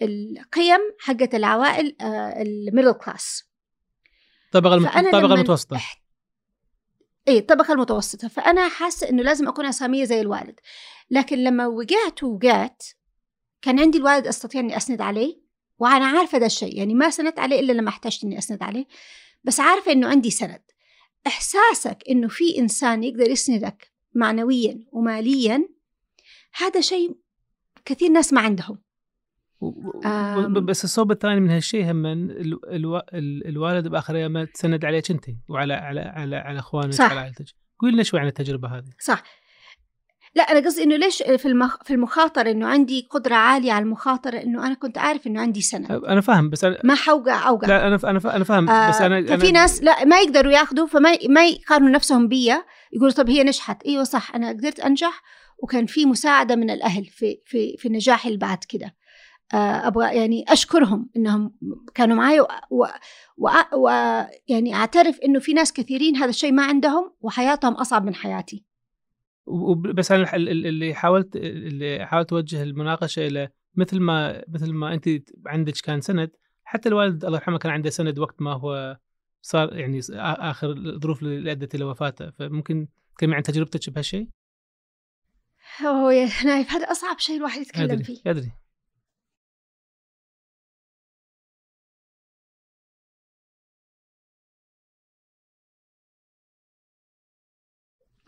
[0.02, 3.48] القيم حقت العوائل ال middle class
[4.46, 5.80] الطبقة الطبقة المتوسطة.
[7.28, 8.28] اي الطبقة المتوسطة.
[8.28, 10.60] فأنا حاسة إنه لازم أكون عصامية زي الوالد.
[11.10, 12.82] لكن لما وقعت وقعت
[13.62, 15.40] كان عندي الوالد أستطيع إني أسند عليه
[15.78, 18.86] وأنا عارفة ده الشيء يعني ما سندت عليه إلا لما احتجت إني أسند عليه
[19.44, 20.62] بس عارفة إنه عندي سند.
[21.26, 25.68] إحساسك إنه في إنسان يقدر يسندك معنويا وماليا
[26.54, 27.16] هذا شيء
[27.84, 28.78] كثير ناس ما عندهم.
[30.64, 33.02] بس الصوب الثاني من هالشيء هم ألو...
[33.46, 37.46] الوالد بآخر أيام تسند عليك أنت وعلى على على على أخوانك وعلى عائلتك.
[37.78, 38.90] قول لنا شوي عن التجربة هذه.
[39.00, 39.22] صح.
[40.38, 41.76] لا أنا قصدي إنه ليش في المخ...
[41.84, 45.92] في المخاطرة إنه عندي قدرة عالية على المخاطرة إنه أنا كنت عارف إنه عندي سند
[45.92, 47.68] أنا فاهم بس أنا ما حوقع أوقع.
[47.68, 49.60] لا أنا أنا أنا فاهم آه بس أنا ففي أنا...
[49.60, 53.82] ناس لا ما يقدروا ياخذوا فما ما يقارنوا نفسهم بيا يقولوا طب هي نجحت.
[53.86, 55.22] إيوه صح أنا قدرت أنجح
[55.62, 58.94] وكان في مساعدة من الأهل في في في نجاحي اللي بعد كده.
[59.54, 61.54] آه أبغى يعني أشكرهم إنهم
[61.94, 62.96] كانوا معي ويعني
[63.38, 63.48] و...
[63.76, 63.88] و...
[64.48, 68.67] يعني أعترف إنه في ناس كثيرين هذا الشيء ما عندهم وحياتهم أصعب من حياتي.
[69.94, 75.08] بس أنا اللي حاولت اللي حاولت أوجه المناقشة إلى مثل ما مثل ما أنت
[75.46, 76.30] عندك كان سند
[76.64, 78.98] حتى الوالد الله يرحمه كان عنده سند وقت ما هو
[79.42, 84.28] صار يعني آخر الظروف اللي ادت إلى وفاته فممكن تكلمي عن تجربتك بهالشيء؟
[85.82, 88.04] هو يا نايف هذا أصعب شيء الواحد يتكلم أدري.
[88.04, 88.52] فيه أدري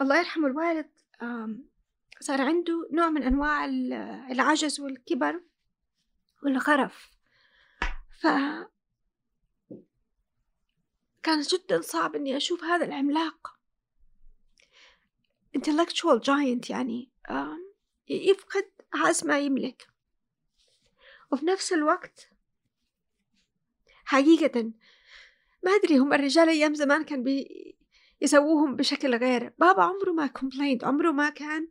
[0.00, 0.90] الله يرحمه الوالد
[2.20, 3.64] صار عنده نوع من أنواع
[4.30, 5.42] العجز والكبر
[6.42, 7.10] والغرف.
[8.20, 8.26] ف
[11.22, 13.58] كان جدا صعب إني أشوف هذا العملاق.
[15.58, 17.10] intellectual giant يعني
[18.08, 19.88] يفقد عز ما يملك.
[21.32, 22.30] وفي نفس الوقت
[24.04, 24.72] حقيقة
[25.62, 27.76] ما أدري هم الرجال أيام زمان كان بي
[28.20, 29.52] يسووهم بشكل غير.
[29.58, 31.68] بابا عمره ما complained عمره ما كان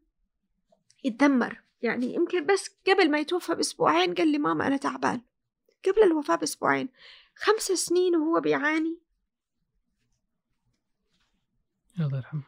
[1.03, 5.21] يتذمر يعني يمكن بس قبل ما يتوفى بأسبوعين قال لي ماما أنا تعبان.
[5.85, 6.89] قبل الوفاة بأسبوعين.
[7.35, 8.99] خمس سنين وهو بيعاني.
[11.99, 12.43] الله يرحمه.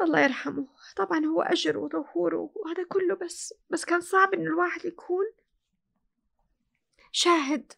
[0.00, 0.66] الله يرحمه.
[0.96, 5.24] طبعا هو أجر وظهور وهذا كله بس بس كان صعب إنه الواحد يكون
[7.12, 7.72] شاهد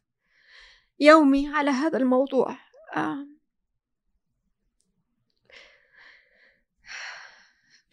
[1.00, 2.56] يومي على هذا الموضوع.
[2.96, 3.31] آه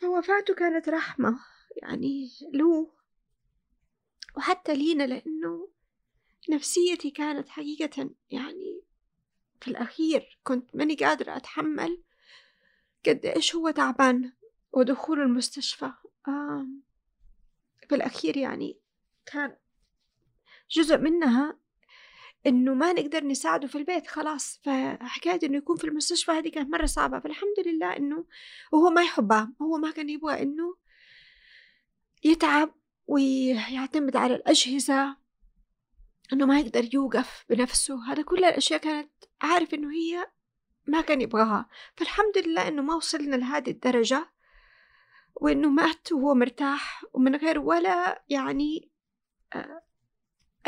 [0.01, 1.39] فوفاته كانت رحمة
[1.81, 2.91] يعني له
[4.37, 5.69] وحتى لينا لأنه
[6.49, 8.83] نفسيتي كانت حقيقة يعني
[9.61, 12.03] في الأخير كنت ماني قادرة أتحمل
[13.05, 14.33] قد إيش هو تعبان
[14.73, 15.91] ودخول المستشفى.
[17.89, 18.79] في الأخير يعني
[19.25, 19.57] كان
[20.71, 21.59] جزء منها
[22.45, 24.59] إنه ما نقدر نساعده في البيت خلاص.
[24.63, 27.19] فحكاية إنه يكون في المستشفى هذه كانت مرة صعبة.
[27.19, 28.25] فالحمد لله إنه
[28.71, 29.53] وهو ما يحبها.
[29.61, 30.75] هو ما كان يبغى إنه
[32.23, 32.75] يتعب
[33.07, 35.17] ويعتمد على الأجهزة
[36.33, 38.11] إنه ما يقدر يوقف بنفسه.
[38.11, 40.27] هذا كل الأشياء كانت عارف إنه هي
[40.87, 41.69] ما كان يبغاها.
[41.95, 44.29] فالحمد لله إنه ما وصلنا لهذه الدرجة
[45.35, 48.91] وإنه مات وهو مرتاح ومن غير ولا يعني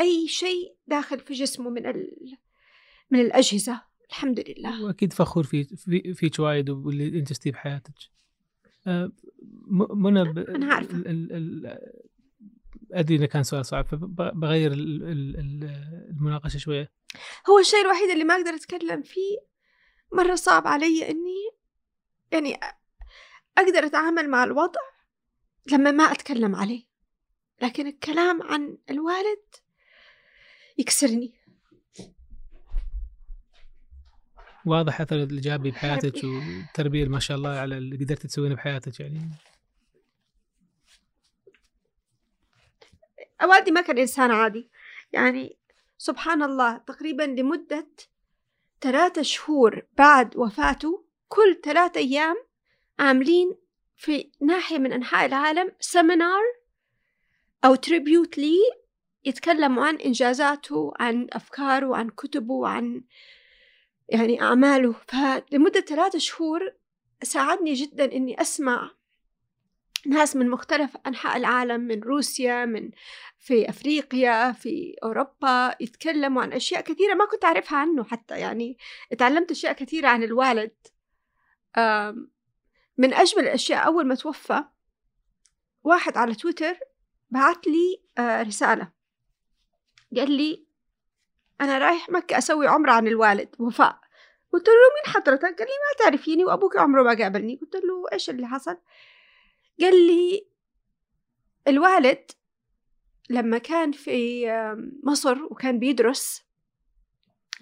[0.02, 2.36] أي شيء داخل في جسمه من ال...
[3.10, 3.82] من الأجهزة.
[4.10, 4.84] الحمد لله.
[4.84, 7.94] وأكيد فخور في في فيك وايد واللي أنجزتيه بحياتك.
[8.86, 9.12] آه،
[9.90, 10.38] منى ب...
[10.38, 10.96] أنا عارفة.
[10.96, 11.32] ال...
[11.32, 11.78] ال...
[12.92, 16.92] أدري إنه كان سؤال صعب فبغير المناقشة شوية.
[17.50, 19.38] هو الشيء الوحيد اللي ما أقدر أتكلم فيه
[20.12, 21.50] مرة صعب علي إني
[22.32, 22.58] يعني
[23.58, 24.80] أقدر أتعامل مع الوضع
[25.72, 26.84] لما ما أتكلم عليه.
[27.62, 29.44] لكن الكلام عن الوالد
[30.78, 31.32] يكسرني.
[34.66, 39.20] واضح أثر الايجابي بحياتك والتربيه ما شاء الله على اللي قدرت تسوينه بحياتك يعني.
[43.42, 44.70] والدي ما كان إنسان عادي.
[45.12, 45.58] يعني
[45.98, 47.88] سبحان الله تقريبا لمدة
[48.80, 52.36] ثلاثة شهور بعد وفاته كل ثلاثة أيام
[52.98, 53.56] عاملين
[53.96, 56.42] في ناحية من أنحاء العالم seminar
[57.64, 58.58] أو tribute لي
[59.24, 63.02] يتكلموا عن إنجازاته عن أفكاره عن كتبه عن
[64.08, 64.94] يعني أعماله.
[65.08, 66.72] فلمدة ثلاثة شهور
[67.22, 68.90] ساعدني جدا إني أسمع
[70.06, 72.90] ناس من مختلف أنحاء العالم من روسيا من
[73.38, 78.34] في أفريقيا في أوروبا يتكلموا عن أشياء كثيرة ما كنت أعرفها عنه حتى.
[78.34, 78.78] يعني
[79.18, 80.76] تعلمت أشياء كثيرة عن الوالد.
[82.98, 84.64] من أجمل الأشياء أول ما توفى
[85.84, 86.78] واحد على تويتر
[87.30, 89.01] بعت لي آه، رسالة.
[90.16, 90.66] قال لي
[91.60, 94.00] أنا رايح مكة أسوي عمرة عن الوالد وفاء
[94.52, 98.30] قلت له مين حضرتك؟ قال لي ما تعرفيني وأبوك عمره ما قابلني قلت له إيش
[98.30, 98.76] اللي حصل؟
[99.80, 100.46] قال لي
[101.68, 102.30] الوالد
[103.30, 104.46] لما كان في
[105.02, 106.42] مصر وكان بيدرس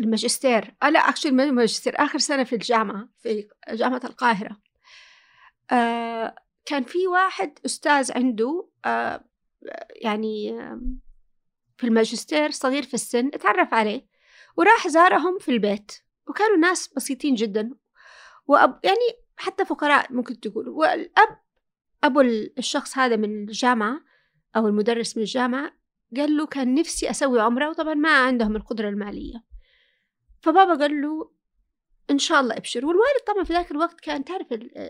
[0.00, 4.60] الماجستير آه لا اكشلي الماجستير آخر سنة في الجامعة في جامعة القاهرة
[5.70, 6.34] آه
[6.64, 9.24] كان في واحد أستاذ عنده آه
[9.90, 10.60] يعني
[11.80, 14.06] في الماجستير صغير في السن اتعرف عليه
[14.56, 15.92] وراح زارهم في البيت
[16.28, 17.70] وكانوا ناس بسيطين جدا
[18.46, 20.68] وأب يعني حتى فقراء ممكن تقول.
[20.68, 21.38] والأب
[22.04, 22.20] أبو
[22.58, 24.00] الشخص هذا من الجامعة
[24.56, 25.72] أو المدرس من الجامعة
[26.16, 29.44] قال له كان نفسي أسوي عمرة وطبعا ما عندهم القدرة المالية.
[30.42, 31.30] فبابا قال له
[32.10, 32.86] إن شاء الله أبشر.
[32.86, 34.46] والوالد طبعا في ذاك الوقت كان تعرف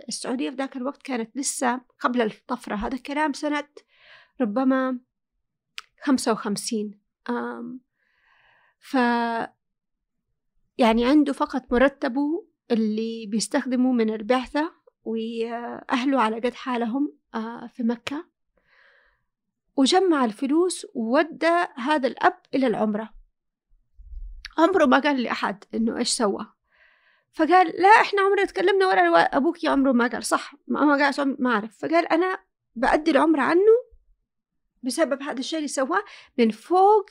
[0.08, 3.68] السعودية في ذاك الوقت كانت لسه قبل الطفرة هذا الكلام سنة
[4.40, 5.00] ربما
[6.02, 7.00] خمسة وخمسين.
[8.78, 8.94] ف
[10.78, 17.12] يعني عنده فقط مرتبه اللي بيستخدمه من البعثة وأهله على قد حالهم
[17.74, 18.30] في مكة.
[19.76, 23.14] وجمع الفلوس وودى هذا الأب إلى العمرة.
[24.58, 26.52] عمره ما قال لأحد إنه إيش سوى.
[27.32, 31.50] فقال لا إحنا عمرنا تكلمنا ولا أبوك يا عمره ما قال صح ما قال ما
[31.50, 31.78] أعرف.
[31.78, 32.38] فقال أنا
[32.74, 33.89] بأدي العمرة عنه
[34.82, 36.04] بسبب هذا الشيء اللي سواه
[36.38, 37.10] من فوق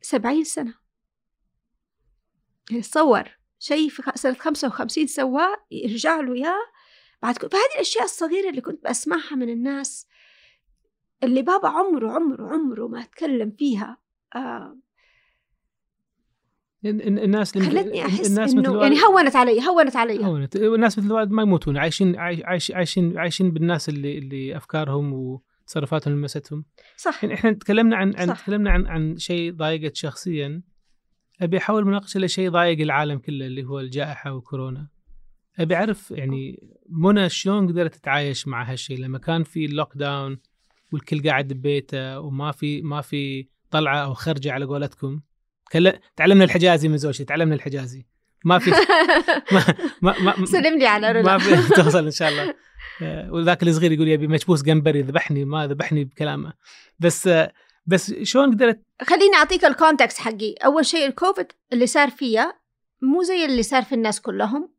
[0.00, 0.74] سبعين سنة.
[2.70, 6.78] يعني تصور شيء في سنة خمسة وخمسين سواه يرجع له إياه.
[7.22, 10.06] بعد فهذه الأشياء الصغيرة اللي كنت بسمعها من الناس
[11.22, 13.98] اللي بابا عمره عمره عمره ما تكلم فيها
[14.34, 14.78] آه.
[16.84, 20.24] الناس خلتني أحس الناس إنه يعني هونت علي هونت علي.
[20.24, 20.56] هونت.
[20.56, 26.64] الناس مثل الوالد ما يموتون عايشين عايش عايشين عايشين بالناس اللي اللي أفكارهم وتصرفاتهم لمستهم.
[26.96, 27.24] صح.
[27.24, 30.62] يعني إحنا تكلمنا عن عن تكلمنا عن عن شيء ضايقت شخصيا.
[31.40, 34.88] أبي أحاول مناقشة لشيء ضايق العالم كله اللي هو الجائحة وكورونا.
[35.58, 40.38] أبي أعرف يعني منى شلون قدرت تتعايش مع هالشيء؟ لما كان في اللوك داون
[40.92, 45.20] والكل قاعد ببيته وما في ما في طلعة أو خرجة على قولتكم.
[46.16, 48.06] تعلمنا الحجازي من زوجتي تعلمنا الحجازي.
[48.44, 48.70] ما في
[49.52, 49.64] ما
[50.02, 52.54] ما, ما سلم لي على رولا ما في توصل إن شاء الله.
[53.02, 56.52] وذاك الصغير يقول يبي مكبوس جمبري ذبحني ما ذبحني بكلامه.
[56.98, 57.52] بس آه،
[57.86, 60.54] بس شلون قدرت؟ خليني أعطيك الكونتكست حقي.
[60.64, 62.60] أول شيء الكوفيد اللي صار فيها
[63.02, 64.72] مو زي اللي صار في الناس كلهم.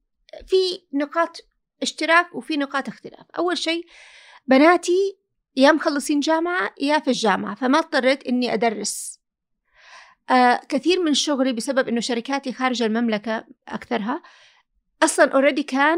[0.48, 0.56] في
[0.94, 1.38] نقاط
[1.82, 3.26] اشتراك وفي نقاط اختلاف.
[3.38, 3.86] أول شيء
[4.48, 5.18] بناتي
[5.56, 9.20] يا مخلصين جامعة يا في الجامعة فما اضطريت إني أدرس.
[10.30, 14.22] آه كثير من شغلي بسبب إنه شركاتي خارج المملكة أكثرها
[15.04, 15.98] أصلا already كان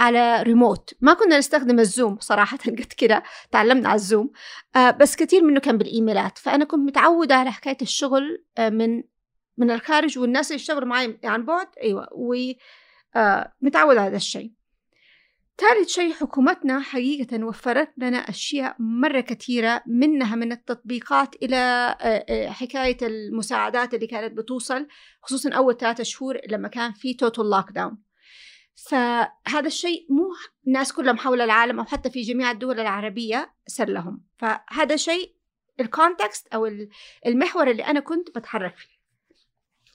[0.00, 4.30] على ريموت ما كنا نستخدم ال Zoom صراحة قد كده تعلمنا على ال Zoom.
[4.76, 6.38] آه بس كثير منه كان بالإيميلات.
[6.38, 9.02] فأنا كنت متعودة على حكاية الشغل آه من
[9.56, 11.68] من الخارج والناس اللي يشتغلوا معي عن بعد.
[11.82, 12.60] أيوة ومتعودة
[13.74, 14.52] آه على هذا الشيء.
[15.58, 21.94] ثالث شيء حكومتنا حقيقة وفرت لنا أشياء مرة كثيرة منها من التطبيقات إلى
[22.50, 24.86] حكاية المساعدات اللي كانت بتوصل
[25.22, 27.98] خصوصا أول ثلاثة شهور لما كان في total lockdown
[28.74, 30.34] فهذا الشيء مو
[30.66, 34.24] الناس كلهم حول العالم أو حتى في جميع الدول العربية صار لهم.
[34.38, 35.34] فهذا شيء
[35.80, 36.66] ال context أو
[37.26, 39.02] المحور اللي أنا كنت بتحرك فيه.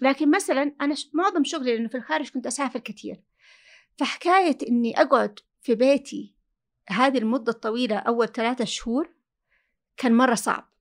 [0.01, 3.23] لكن مثلا أنا معظم شغلي لأنه في الخارج كنت أسافر كثير
[3.97, 6.35] فحكاية إني أقعد في بيتي
[6.89, 9.09] هذه المدة الطويلة أول ثلاثة شهور
[9.97, 10.71] كان مرة صعب.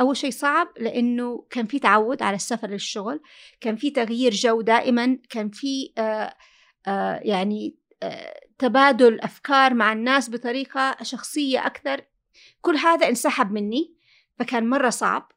[0.00, 3.20] أول شيء صعب لأنه كان في تعود على السفر للشغل
[3.60, 6.36] كان في تغيير جو دائما كان في آه
[7.22, 12.04] يعني آه تبادل أفكار مع الناس بطريقة شخصية أكثر.
[12.60, 13.96] كل هذا انسحب مني
[14.38, 15.32] فكان مرة صعب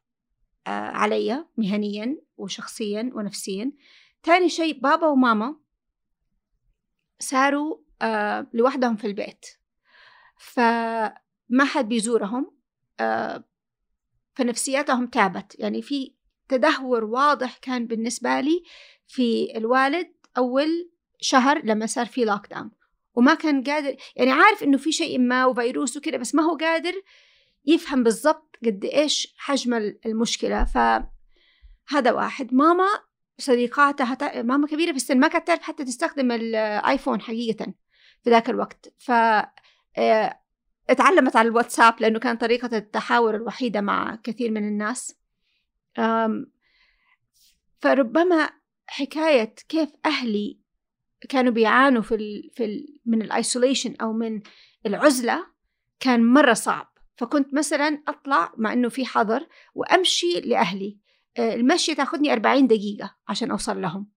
[0.66, 3.72] آه علي مهنيا وشخصيا ونفسيا.
[4.22, 5.56] تاني شيء بابا وماما
[7.18, 9.46] صاروا آه لوحدهم في البيت.
[10.38, 12.56] فما حد بيزورهم
[13.00, 13.44] آه
[14.34, 15.56] فنفسياتهم تعبت.
[15.58, 16.14] يعني في
[16.48, 18.62] تدهور واضح كان بالنسبة لي
[19.06, 20.90] في الوالد أول
[21.20, 22.70] شهر لما صار في لوك داون
[23.14, 26.92] وما كان قادر يعني عارف إنه في شيء ما وفيروس وكذا بس ما هو قادر
[27.66, 29.74] يفهم بالضبط قد إيش حجم
[30.06, 30.64] المشكلة.
[30.64, 32.54] فهذا واحد.
[32.54, 32.88] ماما
[33.38, 34.42] صديقاتها.
[34.42, 37.74] ماما كبيرة في السن ما كانت تعرف حتى تستخدم الآيفون حقيقة
[38.24, 38.94] في ذاك الوقت.
[38.98, 39.10] ف
[39.98, 40.40] آه،
[40.90, 45.16] اتعلمت على الواتساب لأنه كان طريقة التحاور الوحيدة مع كثير من الناس.
[47.80, 48.50] فربما
[48.86, 50.60] حكاية كيف أهلي
[51.28, 54.40] كانوا بيعانوا في ال في ال من الايسوليشن أو من
[54.86, 55.46] العزلة
[56.00, 56.90] كان مرة صعب.
[57.16, 60.98] فكنت مثلا أطلع مع إنه في حظر وأمشي لأهلي.
[61.38, 64.10] آه، المشي تاخذني 40 دقيقة عشان أوصل لهم.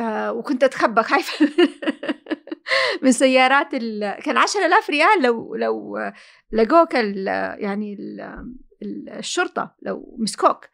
[0.00, 1.48] آه، وكنت أتخبى خايفة.
[3.02, 4.20] من سيارات ال...
[4.24, 5.98] كان 10000 ريال لو لو
[6.52, 7.26] لقوك ال...
[7.62, 9.08] يعني ال...
[9.08, 10.68] الشرطة لو مسكوك.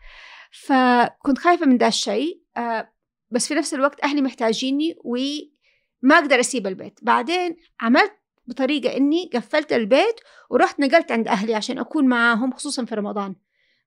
[0.52, 2.42] فكنت خايفة من ده الشيء.
[2.56, 2.92] آه،
[3.32, 6.98] بس في نفس الوقت أهلي محتاجيني وما أقدر أسيب البيت.
[7.02, 8.12] بعدين عملت
[8.46, 10.20] بطريقة إني قفلت البيت
[10.50, 13.36] ورحت نقلت عند أهلي عشان أكون معاهم خصوصا في رمضان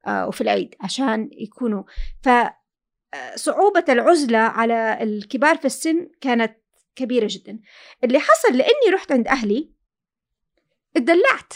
[0.07, 1.83] آه، وفي العيد عشان يكونوا.
[2.23, 6.57] فصعوبة العزلة على الكبار في السن كانت
[6.95, 7.59] كبيرة جدا.
[8.03, 9.71] اللي حصل لأني رحت عند أهلي
[10.97, 11.53] اتدلعت.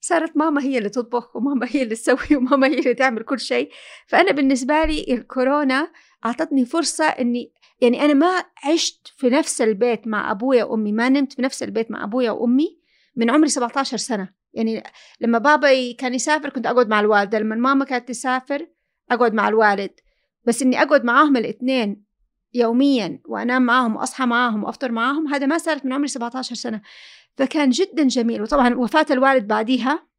[0.00, 3.70] صارت ماما هي اللي تطبخ وماما هي اللي تسوي وماما هي اللي تعمل كل شيء.
[4.06, 5.92] فأنا بالنسبة لي الكورونا
[6.24, 11.32] أعطتني فرصة أني يعني أنا ما عشت في نفس البيت مع أبويا وأمي ما نمت
[11.32, 12.78] في نفس البيت مع أبويا وأمي
[13.16, 14.28] من عمري 17 سنة.
[14.54, 14.82] يعني
[15.20, 18.66] لما بابا كان يسافر كنت أقعد مع الوالدة لما ماما كانت تسافر
[19.10, 19.90] أقعد مع الوالد.
[20.44, 22.04] بس إني أقعد معاهم الاثنين
[22.54, 26.82] يوميا وأنام معاهم وأصحى معاهم وأفطر معاهم هذا ما صارت من عمري 17 سنة.
[27.36, 28.42] فكان جدا جميل.
[28.42, 30.09] وطبعا وفاة الوالد بعديها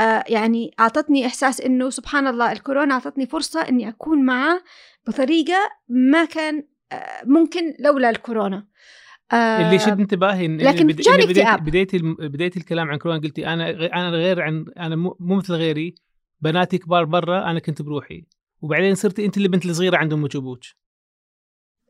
[0.00, 4.62] آه يعني أعطتني إحساس إنه سبحان الله الكورونا أعطتني فرصة إني أكون معه
[5.06, 8.66] بطريقة ما كان آه ممكن لولا الكورونا.
[9.32, 11.00] آه اللي شد انتباهي إن لكن بد...
[11.00, 11.86] جاني بداية بداية
[12.28, 15.94] بداية الكلام عن كورونا قلتي أنا أنا غير عن أنا مو مثل غيري.
[16.40, 18.26] بناتي كبار برا أنا كنت بروحي.
[18.60, 20.60] وبعدين صرتي أنت اللي بنت الصغيرة عند ام وابوك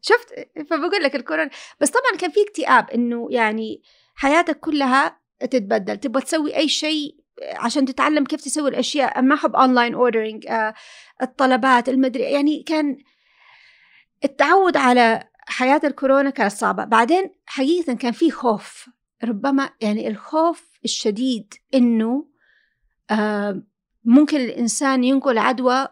[0.03, 0.35] شفت؟
[0.71, 1.51] فبقول لك الكورونا.
[1.81, 3.83] بس طبعا كان في اكتئاب إنه يعني
[4.15, 5.97] حياتك كلها تتبدل.
[5.97, 9.23] تبغى تسوي أي شيء عشان تتعلم كيف تسوي الأشياء.
[9.23, 10.47] ما احب online ordering
[11.23, 12.99] الطلبات المدري يعني كان
[14.25, 16.85] التعود على حياة الكورونا كانت صعبة.
[16.85, 18.89] بعدين حقيقة كان في خوف.
[19.25, 22.29] ربما يعني الخوف الشديد إنه
[23.11, 23.63] آه
[24.05, 25.89] ممكن الإنسان ينقل عدوى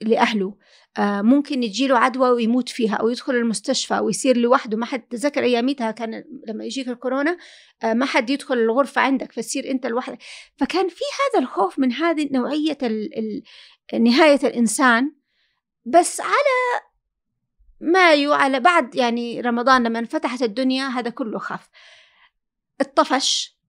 [0.00, 0.48] لأهله.
[0.48, 0.59] آه
[0.98, 6.24] ممكن يجيله عدوى ويموت فيها أو يدخل المستشفى ويصير لوحده ما حد تذكر أياميتها كان
[6.48, 7.38] لما يجيك الكورونا
[7.82, 10.18] آه ما حد يدخل الغرفة عندك فتصير أنت لوحدك.
[10.56, 13.42] فكان في هذا الخوف من هذه نوعية ال ال
[14.04, 15.12] نهاية الإنسان
[15.84, 16.82] بس على
[17.80, 21.68] مايو على بعد يعني رمضان لما انفتحت الدنيا هذا كله خف
[22.80, 23.59] الطفش آه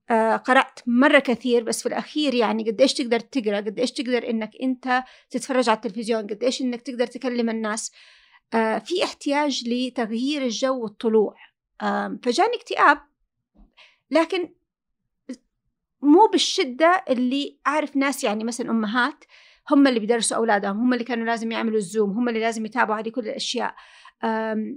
[0.44, 4.50] قرأت مرة كثير بس في الأخير يعني قد إيش تقدر تقرأ قد إيش تقدر إنك
[4.62, 7.92] أنت تتفرج على التلفزيون قد إيش إنك تقدر تكلم الناس.
[8.54, 11.36] آه في احتياج لتغيير الجو والطلوع.
[11.82, 12.98] آه فجاني اكتئاب
[14.10, 14.48] لكن
[16.02, 19.24] مو بالشدة اللي أعرف ناس يعني مثلا أمهات
[19.70, 23.08] هم اللي بيدرسوا أولادهم هم اللي كانوا لازم يعملوا الزوم هم اللي لازم يتابعوا هذه
[23.08, 23.74] كل الأشياء.
[24.24, 24.76] آه،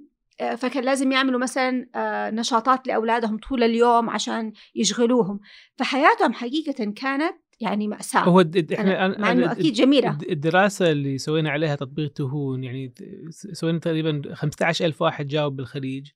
[0.57, 5.39] فكان لازم يعملوا مثلا آه، نشاطات لأولادهم طول اليوم عشان يشغلوهم.
[5.75, 8.19] فحياتهم حقيقة كانت يعني مأساة.
[8.19, 10.17] هو إحنا مع إنه أكيد جميلة.
[10.29, 12.93] الدراسة اللي سوينا عليها تطبيق تهون يعني
[13.29, 16.07] سوينا تقريبا 15000 واحد جاوب بالخليج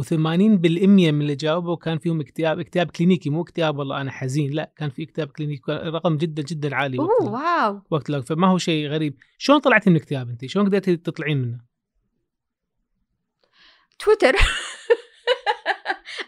[0.00, 4.72] و80% من اللي جاوبوا كان فيهم اكتئاب اكتئاب كلينيكي مو اكتئاب والله أنا حزين لا
[4.76, 7.80] كان في اكتئاب كلينيكي رقم جدا جدا عالي وقت اوه واو.
[7.90, 9.16] وقت فما هو شيء غريب.
[9.38, 11.67] شلون طلعتي من الاكتئاب انت؟ شلون قدرتي تطلعين منه؟
[13.98, 14.36] تويتر.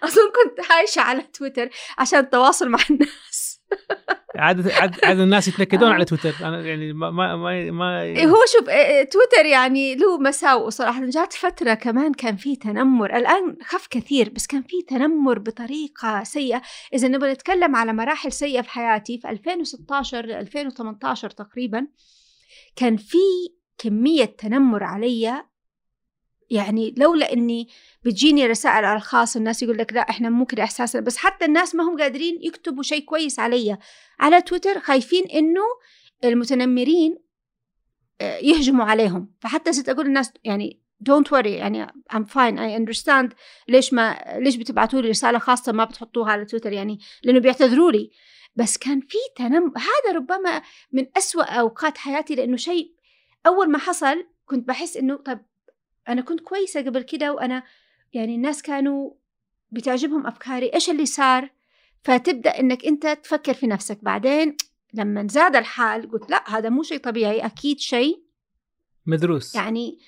[0.03, 1.69] أظن كنت عايشة على تويتر
[1.99, 3.61] عشان التواصل مع الناس.
[4.37, 6.35] عادة عادة الناس يتنكدون على تويتر.
[6.41, 10.71] أنا يعني ما ما ما, ما إيه، هو شوف إيه، إيه، تويتر يعني له مساوئ
[10.71, 11.07] صراحة.
[11.07, 13.17] جات فترة كمان كان في تنمر.
[13.17, 16.63] الآن خف كثير بس كان في تنمر بطريقة سيئة.
[16.95, 21.87] إذا نبغى نتكلم على مراحل سيئة في حياتي في 2016 2018 تقريبا
[22.77, 23.19] كان في
[23.79, 25.50] كمية تنمر علي
[26.51, 27.69] يعني لولا إني
[28.05, 31.03] بتجيني رسائل على الخاص الناس يقول لك لا إحنا كده إحساسنا.
[31.03, 33.79] بس حتى الناس ما هم قادرين يكتبوا شيء كويس علي.
[34.21, 35.63] على تويتر خايفين إنه
[36.25, 37.19] المتنمرين
[38.21, 39.33] آه، يهجموا عليهم.
[39.41, 43.35] فحتى ست أقول للناس يعني دونت وري يعني I'm fine I understand
[43.69, 48.11] ليش ما ليش بتبعتوا لي رسالة خاصة ما بتحطوها على تويتر؟ يعني لأنه بيعتذروا لي
[48.57, 52.95] بس كان في تنم هذا ربما من أسوأ أوقات حياتي لأنه شيء
[53.47, 55.41] أول ما حصل كنت بحس إنه طب
[56.09, 57.63] أنا كنت كويسة قبل كده وأنا
[58.13, 59.11] يعني الناس كانوا
[59.71, 61.51] بتعجبهم أفكاري إيش اللي صار؟
[62.03, 63.99] فتبدأ إنك أنت تفكر في نفسك.
[64.05, 64.57] بعدين
[64.95, 68.23] لما زاد الحال قلت لا هذا مو شيء طبيعي أكيد شيء
[69.07, 69.55] مدروس.
[69.55, 69.99] يعني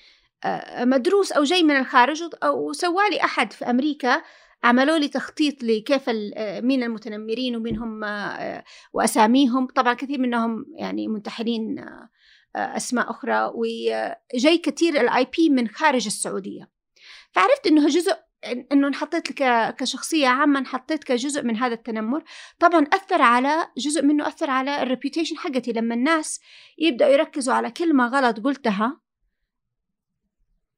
[0.43, 4.21] آه، مدروس أو جاي من الخارج أو سوالي أحد في أمريكا
[4.63, 8.63] عملوا لي تخطيط لكيف آه، مين المتنمرين ومين هم آه،
[8.93, 9.67] وأساميهم.
[9.67, 11.85] طبعا كثير منهم يعني منتحلين
[12.55, 16.69] أسماء أخرى وجاي كثير ال IP من خارج السعودية.
[17.31, 18.15] فعرفت إنه جزء
[18.71, 19.27] إنه انحطيت
[19.77, 22.23] كشخصية عامة انحطيت كجزء من هذا التنمر.
[22.59, 25.71] طبعا أثر على جزء منه أثر على ال reputation حقتي.
[25.71, 26.39] لما الناس
[26.77, 28.99] يبدأوا يركزوا على كلمة غلط قلتها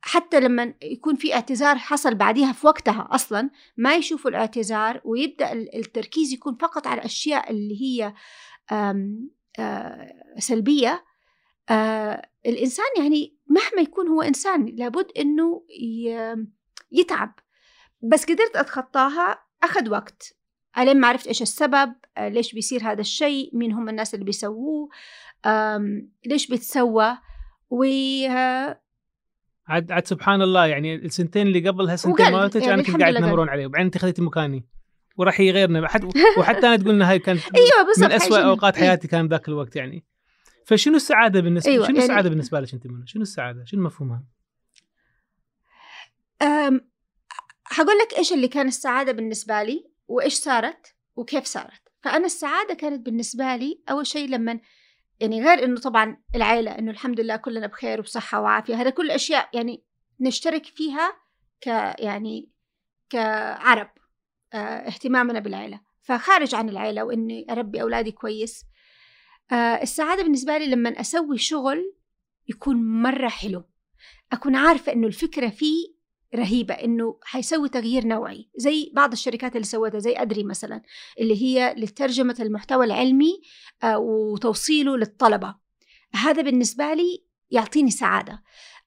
[0.01, 6.33] حتى لما يكون في اعتذار حصل بعديها في وقتها أصلا ما يشوفوا الاعتذار ويبدأ التركيز
[6.33, 8.13] يكون فقط على الأشياء اللي هي
[8.71, 9.29] آم
[10.39, 11.05] سلبية.
[11.69, 15.65] آه الإنسان يعني مهما يكون هو إنسان لابد إنه
[16.91, 17.39] يتعب.
[18.01, 20.35] بس قدرت أتخطاها أخذ وقت.
[20.77, 24.89] ألين ما عرفت إيش السبب آه ليش بيصير هذا الشيء مين هم الناس اللي بيسووه
[26.25, 27.17] ليش بيتسوى
[27.69, 27.83] و
[29.67, 33.49] عاد عاد سبحان الله يعني السنتين اللي قبلها سنتين مالتك يعني أنا كنت قاعد تنمرون
[33.49, 34.65] عليه وبعدين انت خذيتي مكاني.
[35.17, 35.79] وراح يغيرنا
[36.39, 40.05] وحتى أنا تقول هاي كانت أيوه من اسوء أوقات حياتي كان ذاك الوقت يعني.
[40.65, 44.23] فشنو السعادة بالنسبة أيوة شنو يعني السعادة بالنسبة لك أنت منى؟ شنو السعادة؟ شنو مفهومها؟
[46.41, 46.89] أم
[47.63, 53.05] حقول لك إيش اللي كان السعادة بالنسبة لي وإيش صارت وكيف صارت فأنا السعادة كانت
[53.05, 54.59] بالنسبة لي أول شيء لما
[55.19, 59.49] يعني غير إنه طبعا العيلة إنه الحمد لله كلنا بخير وبصحة وعافية هذا كل أشياء
[59.53, 59.83] يعني
[60.19, 61.13] نشترك فيها
[61.61, 61.67] ك
[61.99, 62.49] يعني
[63.09, 63.89] كعرب
[64.53, 68.65] آه اهتمامنا بالعيلة فخارج عن العيلة وإني أربي أولادي كويس
[69.51, 71.93] آه السعادة بالنسبة لي لما أسوي شغل
[72.47, 73.63] يكون مرة حلو.
[74.31, 75.95] أكون عارفة إنه الفكرة فيه
[76.35, 80.81] رهيبة إنه حيسوي تغيير نوعي زي بعض الشركات اللي سوتها زي أدري مثلا
[81.19, 83.41] اللي هي لترجمة المحتوى العلمي
[83.83, 85.55] آه وتوصيله للطلبة.
[86.13, 88.43] هذا بالنسبة لي يعطيني سعادة.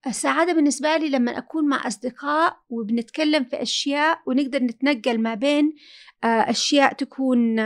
[0.07, 5.73] السعادة بالنسبة لي لما أكون مع أصدقاء وبنتكلم في أشياء ونقدر نتنقل ما بين
[6.25, 7.61] آه، أشياء تكون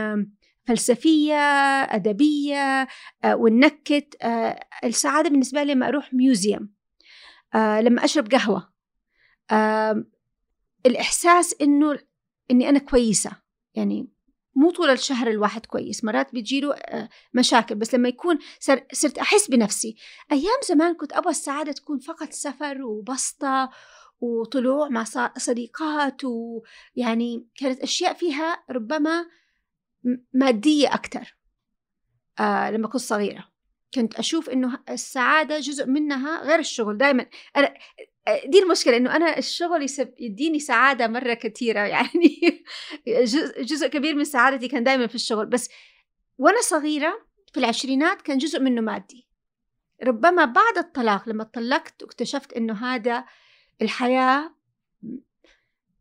[0.65, 1.35] فلسفية
[1.83, 2.87] أدبية
[3.23, 6.69] آه، ونكت آه، السعادة بالنسبة لي لما أروح ميوزيوم
[7.55, 8.73] آه، لما أشرب قهوة
[10.85, 11.99] الإحساس إنه
[12.51, 13.31] إني أنا كويسة
[13.75, 14.07] يعني
[14.55, 16.75] مو طول الشهر الواحد كويس مرات بيجيله
[17.33, 18.39] مشاكل بس لما يكون
[18.93, 19.95] صرت أحس بنفسي.
[20.31, 23.69] أيام زمان كنت أبغى السعادة تكون فقط سفر وبسطة
[24.19, 25.03] وطلوع مع
[25.37, 29.25] صديقات ويعني كانت أشياء فيها ربما
[30.33, 31.37] مادية أكتر.
[32.39, 33.53] آه لما كنت صغيرة.
[33.93, 36.97] كنت أشوف إنه السعادة جزء منها غير الشغل.
[36.97, 37.25] دائما
[37.57, 37.73] أنا
[38.45, 39.85] دي المشكلة إنه أنا الشغل
[40.19, 42.63] يديني سعادة مرة كثيرة يعني
[43.59, 45.45] جزء كبير من سعادتي كان دائما في الشغل.
[45.45, 45.69] بس
[46.37, 49.27] وأنا صغيرة في العشرينات كان جزء منه مادي.
[50.03, 53.25] ربما بعد الطلاق لما طلقت واكتشفت إنه هذا
[53.81, 54.55] الحياة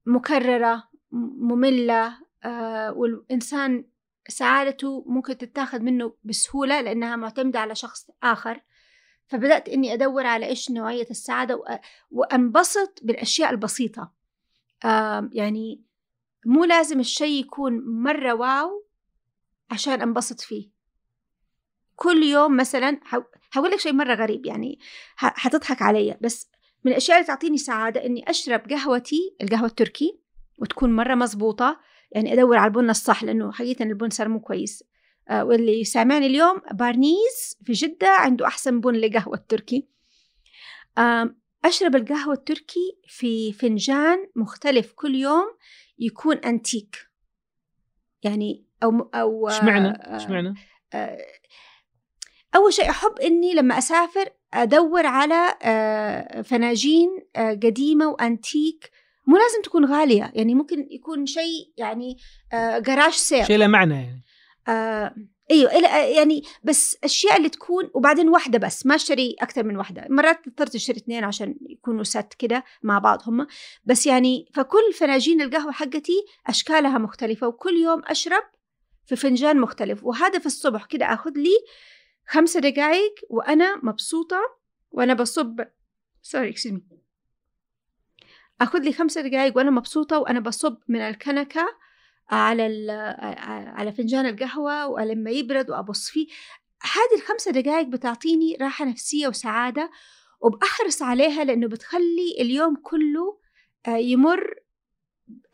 [0.07, 2.23] مكررة مملة.
[2.45, 3.85] آه والإنسان
[4.29, 8.61] سعادته ممكن تتاخذ منه بسهولة لأنها معتمدة على شخص آخر.
[9.27, 11.65] فبدأت إني أدور على إيش نوعية السعادة
[12.11, 14.13] وأنبسط بالأشياء البسيطة.
[15.33, 15.83] يعني
[16.47, 18.87] مو لازم الشيء يكون مرة واو
[19.71, 20.71] عشان أنبسط فيه.
[21.97, 23.01] كل يوم مثلا
[23.53, 24.79] هقول لك شيء مرة غريب يعني
[25.17, 26.51] حتضحك علي بس
[26.85, 30.21] من الأشياء اللي تعطيني سعادة إني أشرب قهوتي القهوة التركي
[30.59, 31.81] وتكون مرة مزبوطة
[32.15, 34.85] يعني أدور على البن الصح لأنه حقيقة البن صار مو كويس.
[35.29, 39.89] آه واللي يسامعني اليوم بارنيز في جدة عنده أحسن بن لقهوة التركي
[40.99, 41.35] آه
[41.65, 45.47] أشرب القهوة التركي في فنجان مختلف كل يوم
[45.99, 46.97] يكون أنتيك.
[48.23, 50.55] يعني أو أو اشمعنى اشمعنى
[50.95, 51.19] آه،
[52.57, 58.91] أول شيء أحب إني لما أسافر أدور على آه، فناجين آه، قديمة وأنتيك
[59.27, 62.17] مو لازم تكون غالية يعني ممكن يكون شيء يعني
[62.79, 64.25] جراج سير شيء له معنى يعني.
[64.69, 65.15] آه
[65.51, 65.73] أيوه
[66.17, 70.07] يعني بس أشياء اللي تكون وبعدين واحدة بس ما أشتري أكثر من واحدة.
[70.11, 73.47] مرات اضطرت أشتري اثنين عشان يكونوا ست كده مع بعض هم
[73.85, 78.43] بس يعني فكل فناجين القهوة حقتي أشكالها مختلفة وكل يوم أشرب
[79.07, 80.05] في فنجان مختلف.
[80.05, 81.57] وهذا في الصبح كده آخذ لي
[82.27, 84.41] خمسة دقائق وأنا مبسوطة
[84.91, 85.61] وأنا بصب
[86.23, 86.81] سوري اكسكيوز
[88.63, 91.67] آخذ لي خمسة دقائق وأنا مبسوطة وأنا بصب من الكنكة
[92.31, 92.93] على
[93.77, 96.27] على فنجان القهوة ولما يبرد وأبص فيه.
[96.83, 99.91] هذه الخمسة دقائق بتعطيني راحة نفسية وسعادة
[100.41, 103.39] وبأحرص عليها لأنه بتخلي اليوم كله
[103.87, 104.55] آه، يمر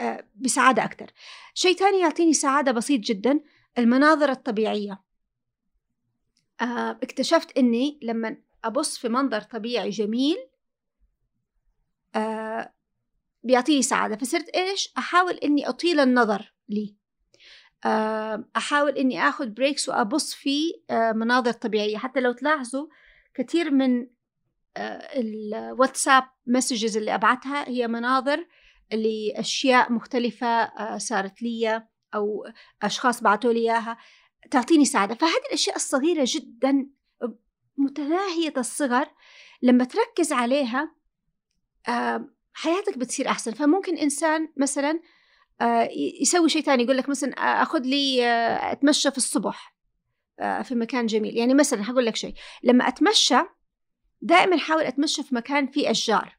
[0.00, 1.11] آه، بسعادة أكثر
[1.54, 3.40] شيء تاني يعطيني سعادة بسيط جدا
[3.78, 5.02] المناظر الطبيعية.
[6.61, 10.36] آه، اكتشفت أني لما أبص في منظر طبيعي جميل
[13.49, 14.16] بيعطيني سعادة.
[14.16, 16.96] فصرت إيش؟ أحاول إني أطيل النظر لي.
[18.57, 21.96] أحاول إني أخذ breaks وأبص في مناظر طبيعية.
[21.99, 22.86] حتى لو تلاحظوا
[23.34, 24.07] كثير من
[25.16, 28.46] الواتساب messages اللي أبعتها هي مناظر
[28.92, 32.46] لأشياء مختلفة صارت لي أو
[32.82, 33.99] أشخاص بعثوا لي إياها.
[34.51, 35.14] تعطيني سعادة.
[35.14, 36.86] فهذه الأشياء الصغيرة جدا
[37.76, 39.09] متناهية الصغر.
[39.62, 40.94] لما تركز عليها
[42.59, 43.52] حياتك بتصير أحسن.
[43.52, 45.00] فممكن إنسان مثلا
[45.61, 45.88] آه،
[46.20, 49.78] يسوي شيء ثاني يقول لك مثلا آه، أخذ لي آه، أتمشى في الصبح
[50.62, 51.36] في مكان جميل.
[51.36, 53.38] يعني مثلا حقول لك شيء لما أتمشى
[54.20, 56.38] دائما حاول أتمشى في مكان فيه أشجار.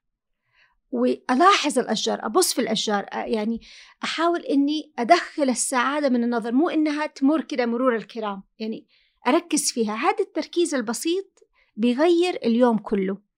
[0.92, 3.62] وألاحظ الأشجار أبص في الأشجار يعني
[4.04, 6.52] أحاول إني أدخل السعادة من النظر.
[6.52, 8.88] مو إنها تمر كده مرور الكرام يعني
[9.28, 9.96] أركز فيها.
[9.96, 13.29] هذا التركيز البسيط بيغير اليوم كله.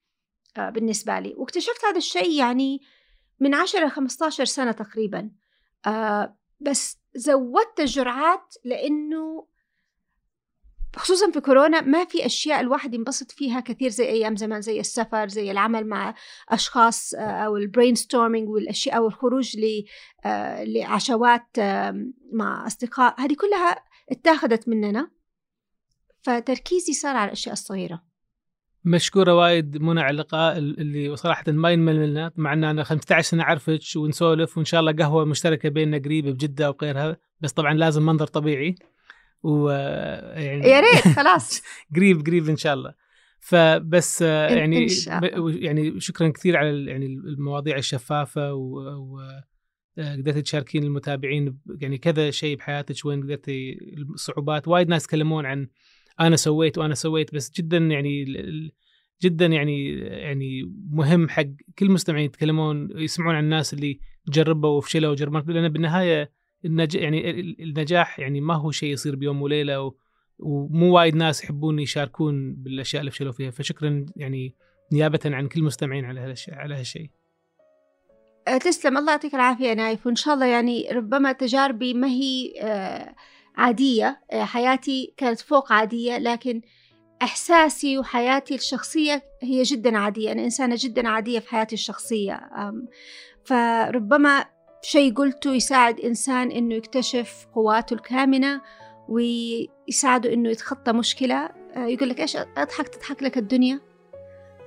[0.60, 1.34] بالنسبة لي.
[1.38, 2.82] واكتشفت هذا الشيء يعني
[3.40, 5.32] من عشرة خمسة سنة تقريبا.
[5.86, 9.48] آه، بس زودت الجرعات لأنه
[10.96, 15.28] خصوصا في كورونا ما في أشياء الواحد ينبسط فيها كثير زي أيام زمان زي السفر
[15.28, 16.16] زي العمل مع
[16.50, 19.58] أشخاص آه، أو ال brainstorming والأشياء أو الخروج
[20.66, 21.60] لعشوات
[22.34, 23.22] مع أصدقاء.
[23.22, 25.12] هذه كلها اتاخذت مننا.
[26.22, 28.11] فتركيزي صار على الأشياء الصغيرة.
[28.86, 33.44] مشكورة وايد منى على اللقاء اللي صراحة ما ينمل منا مع إن أنا 15 سنة
[33.44, 38.28] أعرفك ونسولف وإن شاء الله قهوة مشتركة بيننا قريبة بجدة وغيرها بس طبعا لازم منظر
[38.28, 38.76] طبيعي.
[39.44, 41.62] و يعني يا ريت خلاص.
[41.96, 42.94] قريب قريب إن شاء الله.
[43.40, 44.88] فبس يعني
[45.46, 49.20] يعني شكرا كثير على يعني المواضيع الشفافة و,
[49.98, 53.78] قدرتي تشاركين المتابعين يعني كذا شيء بحياتك وين قدرتي
[54.14, 54.68] الصعوبات.
[54.68, 55.68] وايد ناس يتكلمون عن
[56.20, 58.26] أنا سويت وأنا سويت بس جدا يعني
[59.22, 61.44] جدا يعني يعني مهم حق
[61.80, 66.32] كل المستمعين يتكلمون يسمعون عن الناس اللي جربوا وفشلوا وجربوا لأن بالنهاية
[66.66, 69.94] النجاح يعني النجاح يعني ما هو شيء يصير بيوم وليلة و
[70.42, 73.52] ومو وايد ناس يحبون يشاركون بالأشياء اللي فشلوا فيها.
[73.52, 74.56] فشكرا يعني
[74.94, 77.10] نيابه عن كل المستمعين على هالشيء على هالشيء.
[78.48, 78.98] أه، تسلم.
[78.98, 80.06] الله يعطيك العافية نايف.
[80.06, 83.16] وإن شاء الله يعني ربما تجاربي ما هي أه
[83.58, 86.62] عادية آه، حياتي كانت فوق عادية لكن
[87.22, 90.32] إحساسي وحياتي الشخصية هي جدا عادية.
[90.32, 92.50] أنا إنسانة جدا عادية في حياتي الشخصية.
[93.46, 94.46] فربما
[94.82, 98.62] شيء قلته يساعد إنسان إنه يكتشف قواته الكامنة
[99.10, 101.50] ويساعده إنه يتخطى مشكلة.
[101.76, 103.80] آه، يقول لك إيش أضحك تضحك لك الدنيا.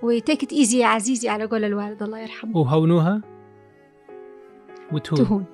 [0.03, 2.57] وتيك ات ايزي يا عزيزي على قول الوالد الله يرحمه.
[2.57, 3.23] وهونوها؟
[4.93, 5.25] وتهون.
[5.27, 5.45] تهون.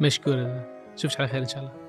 [0.00, 0.66] مشكورة.
[0.94, 1.83] نشوفك على خير إن شاء الله.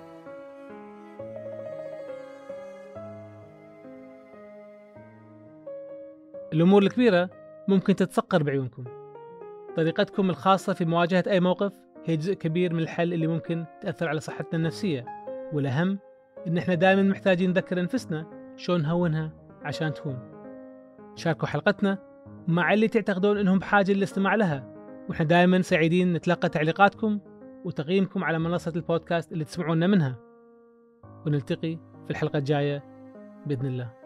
[6.55, 7.29] الأمور الكبيرة
[7.67, 8.83] ممكن تتصقر بعيونكم.
[9.75, 11.73] طريقتكم الخاصة في مواجهة أي موقف
[12.05, 15.05] هي جزء كبير من الحل اللي ممكن تأثر على صحتنا النفسية.
[15.53, 15.99] والأهم
[16.47, 19.31] إن إحنا دائما محتاجين نذكر أنفسنا شلون نهونها
[19.63, 20.19] عشان تهون.
[21.15, 21.97] شاركوا حلقتنا
[22.47, 24.75] مع اللي تعتقدون إنهم بحاجة للاستماع لها.
[25.09, 27.19] وإحنا دائما سعيدين نتلقى تعليقاتكم
[27.65, 30.19] وتقييمكم على منصة البودكاست اللي تسمعونا منها.
[31.25, 32.83] ونلتقي في الحلقة الجاية
[33.45, 34.04] بإذن الله.